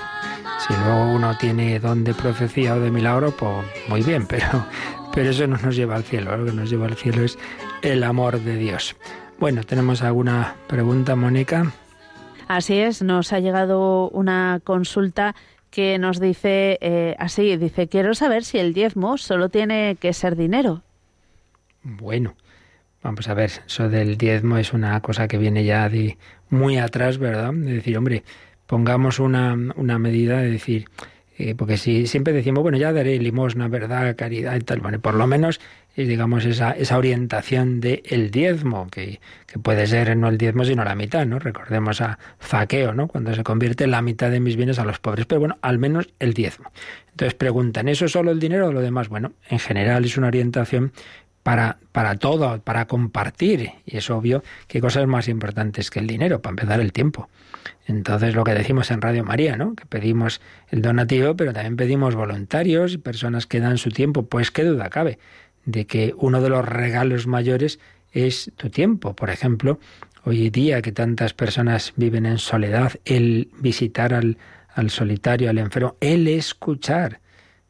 [0.59, 4.65] Si luego uno tiene don de profecía o de milagro, pues muy bien, pero,
[5.13, 6.35] pero eso no nos lleva al cielo.
[6.35, 7.37] Lo que nos lleva al cielo es
[7.81, 8.95] el amor de Dios.
[9.39, 11.71] Bueno, ¿tenemos alguna pregunta, Mónica?
[12.47, 15.35] Así es, nos ha llegado una consulta
[15.69, 20.35] que nos dice eh, así, dice, quiero saber si el diezmo solo tiene que ser
[20.35, 20.81] dinero.
[21.83, 22.35] Bueno,
[23.07, 26.17] vamos a ver, eso del diezmo es una cosa que viene ya de
[26.49, 27.53] muy atrás, ¿verdad?
[27.53, 28.23] De decir, hombre,
[28.65, 30.89] pongamos una, una medida de decir,
[31.37, 34.13] eh, porque si siempre decimos, bueno, ya daré limosna, ¿verdad?
[34.17, 35.61] Caridad y tal, bueno, por lo menos
[35.95, 40.65] es, digamos, esa, esa orientación del el diezmo, que, que puede ser no el diezmo,
[40.65, 41.39] sino la mitad, ¿no?
[41.39, 43.07] Recordemos a Zaqueo, ¿no?
[43.07, 46.09] Cuando se convierte la mitad de mis bienes a los pobres, pero bueno, al menos
[46.19, 46.73] el diezmo.
[47.11, 49.07] Entonces preguntan, ¿eso es solo el dinero o lo demás?
[49.07, 50.91] Bueno, en general es una orientación
[51.47, 53.71] para, para todo, para compartir.
[53.85, 57.29] Y es obvio que cosas más importantes que el dinero, para empezar el tiempo.
[57.85, 59.73] Entonces lo que decimos en Radio María, ¿no?
[59.73, 60.41] Que pedimos
[60.71, 64.23] el donativo, pero también pedimos voluntarios y personas que dan su tiempo.
[64.23, 65.19] Pues qué duda cabe
[65.63, 67.79] de que uno de los regalos mayores
[68.11, 69.15] es tu tiempo.
[69.15, 69.79] Por ejemplo,
[70.25, 74.37] hoy día que tantas personas viven en soledad, el visitar al,
[74.75, 77.21] al solitario, al enfermo, el escuchar.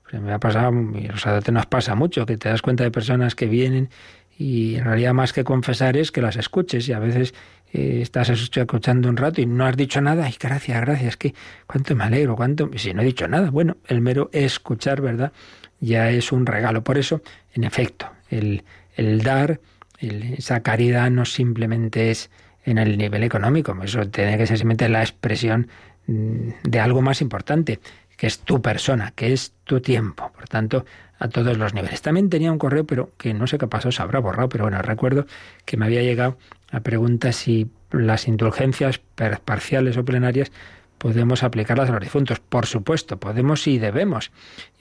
[0.10, 2.84] Pues me ha pasado, y o sea, te nos pasa mucho, que te das cuenta
[2.84, 3.90] de personas que vienen
[4.38, 7.34] y en realidad más que confesar es que las escuches y a veces
[7.74, 11.34] eh, estás escuchando un rato y no has dicho nada, y gracias, gracias, que
[11.66, 15.34] cuánto me alegro, cuánto, si no he dicho nada, bueno, el mero escuchar, ¿verdad?
[15.80, 16.84] Ya es un regalo.
[16.84, 17.22] Por eso,
[17.54, 18.64] en efecto, el,
[18.96, 19.60] el dar,
[20.00, 22.30] el, esa caridad no simplemente es
[22.64, 25.68] en el nivel económico, eso tiene que ser simplemente la expresión
[26.08, 27.80] mm, de algo más importante,
[28.18, 30.32] que es tu persona, que es tu tiempo.
[30.34, 30.86] Por tanto,
[31.20, 32.02] a todos los niveles.
[32.02, 34.82] También tenía un correo, pero que no sé qué pasó, se habrá borrado, pero bueno,
[34.82, 35.26] recuerdo
[35.66, 36.38] que me había llegado
[36.72, 39.00] la pregunta si las indulgencias
[39.46, 40.52] parciales o plenarias
[40.98, 42.40] podemos aplicarlas a los difuntos.
[42.40, 44.32] Por supuesto, podemos y debemos.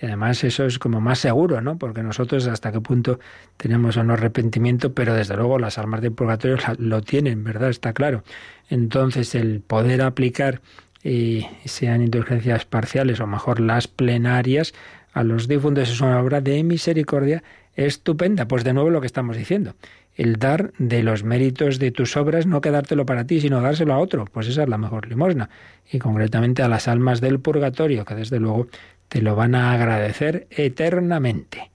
[0.01, 1.79] Y además eso es como más seguro, ¿no?
[1.79, 3.21] Porque nosotros hasta qué punto
[3.57, 7.71] tenemos o no arrepentimiento, pero desde luego las almas del purgatorio lo tienen, ¿verdad?
[7.71, 8.25] Está claro.
[8.69, 10.61] Entonces el poder aplicar,
[11.09, 14.75] eh, sean indulgencias parciales o mejor las plenarias,
[15.13, 17.45] a los difuntos es una obra de misericordia
[17.77, 18.49] estupenda.
[18.49, 19.77] Pues de nuevo lo que estamos diciendo.
[20.17, 23.99] El dar de los méritos de tus obras, no quedártelo para ti, sino dárselo a
[23.99, 24.25] otro.
[24.25, 25.49] Pues esa es la mejor limosna.
[25.93, 28.67] Y concretamente a las almas del purgatorio, que desde luego
[29.09, 31.71] te lo van a agradecer eternamente.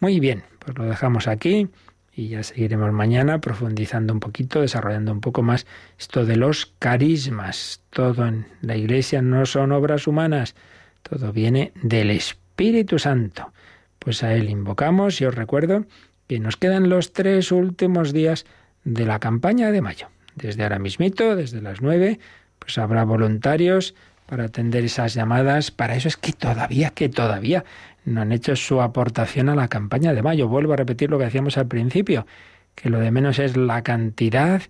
[0.00, 1.68] Muy bien, pues lo dejamos aquí
[2.14, 5.66] y ya seguiremos mañana profundizando un poquito, desarrollando un poco más
[5.98, 7.82] esto de los carismas.
[7.90, 10.54] Todo en la Iglesia no son obras humanas,
[11.02, 13.52] todo viene del Espíritu Santo.
[13.98, 15.86] Pues a Él invocamos y os recuerdo
[16.26, 18.44] que nos quedan los tres últimos días
[18.84, 20.08] de la campaña de mayo.
[20.34, 22.18] Desde ahora mismito, desde las nueve,
[22.58, 23.94] pues habrá voluntarios
[24.32, 25.70] para atender esas llamadas.
[25.70, 27.66] Para eso es que todavía, que todavía
[28.06, 30.48] no han hecho su aportación a la campaña de mayo.
[30.48, 32.26] Vuelvo a repetir lo que decíamos al principio,
[32.74, 34.62] que lo de menos es la cantidad.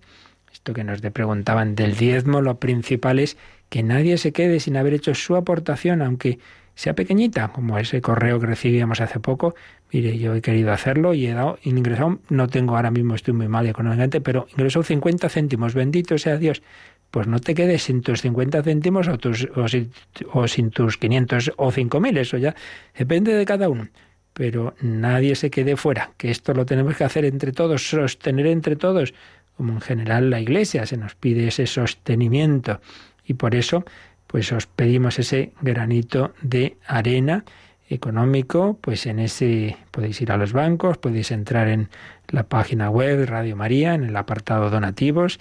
[0.51, 3.37] Esto que nos preguntaban del diezmo, lo principal es
[3.69, 6.39] que nadie se quede sin haber hecho su aportación, aunque
[6.75, 9.55] sea pequeñita, como ese correo que recibíamos hace poco.
[9.93, 13.47] Mire, yo he querido hacerlo y he dado, ingresado, no tengo ahora mismo, estoy muy
[13.47, 16.63] mal económicamente, pero ingresó 50 céntimos, bendito sea Dios.
[17.13, 19.91] Pues no te quedes sin tus 50 céntimos o, tus, o, sin,
[20.31, 22.55] o sin tus 500 o 5.000, eso ya
[22.97, 23.87] depende de cada uno.
[24.33, 28.75] Pero nadie se quede fuera, que esto lo tenemos que hacer entre todos, sostener entre
[28.77, 29.13] todos,
[29.55, 32.81] como en general la Iglesia se nos pide ese sostenimiento.
[33.27, 33.85] Y por eso
[34.25, 37.45] pues os pedimos ese granito de arena
[37.89, 41.89] económico, pues en ese podéis ir a los bancos, podéis entrar en
[42.29, 45.39] la página web Radio María, en el apartado donativos,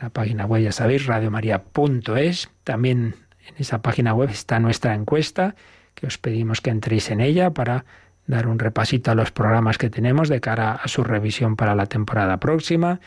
[0.00, 3.14] la página web ya sabéis, radiomaria.es, también
[3.46, 5.54] en esa página web está nuestra encuesta,
[5.94, 7.84] que os pedimos que entréis en ella para
[8.26, 11.86] dar un repasito a los programas que tenemos de cara a su revisión para la
[11.86, 13.00] temporada próxima.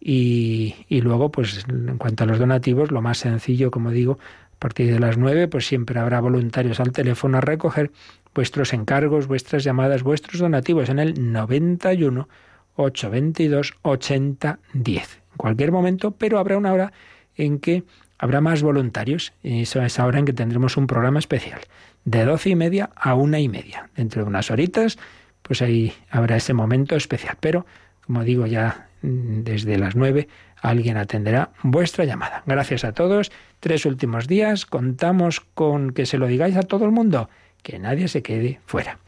[0.00, 4.18] Y, luego, pues en cuanto a los donativos, lo más sencillo, como digo,
[4.54, 7.90] a partir de las nueve, pues siempre habrá voluntarios al teléfono a recoger
[8.34, 12.28] vuestros encargos, vuestras llamadas, vuestros donativos en el 91
[12.76, 15.27] 822 8010.
[15.38, 16.92] Cualquier momento, pero habrá una hora
[17.36, 17.84] en que
[18.18, 19.32] habrá más voluntarios.
[19.42, 21.60] Y eso es ahora en que tendremos un programa especial.
[22.04, 23.88] De doce y media a una y media.
[23.96, 24.98] Dentro de unas horitas,
[25.42, 27.36] pues ahí habrá ese momento especial.
[27.40, 27.64] Pero,
[28.04, 30.28] como digo, ya mm, desde las nueve
[30.60, 32.42] alguien atenderá vuestra llamada.
[32.46, 33.30] Gracias a todos.
[33.60, 37.30] Tres últimos días contamos con que se lo digáis a todo el mundo,
[37.62, 38.98] que nadie se quede fuera.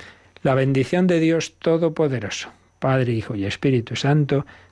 [0.42, 4.46] La bendición de Dios Todopoderoso, Padre, Hijo y Espíritu Santo,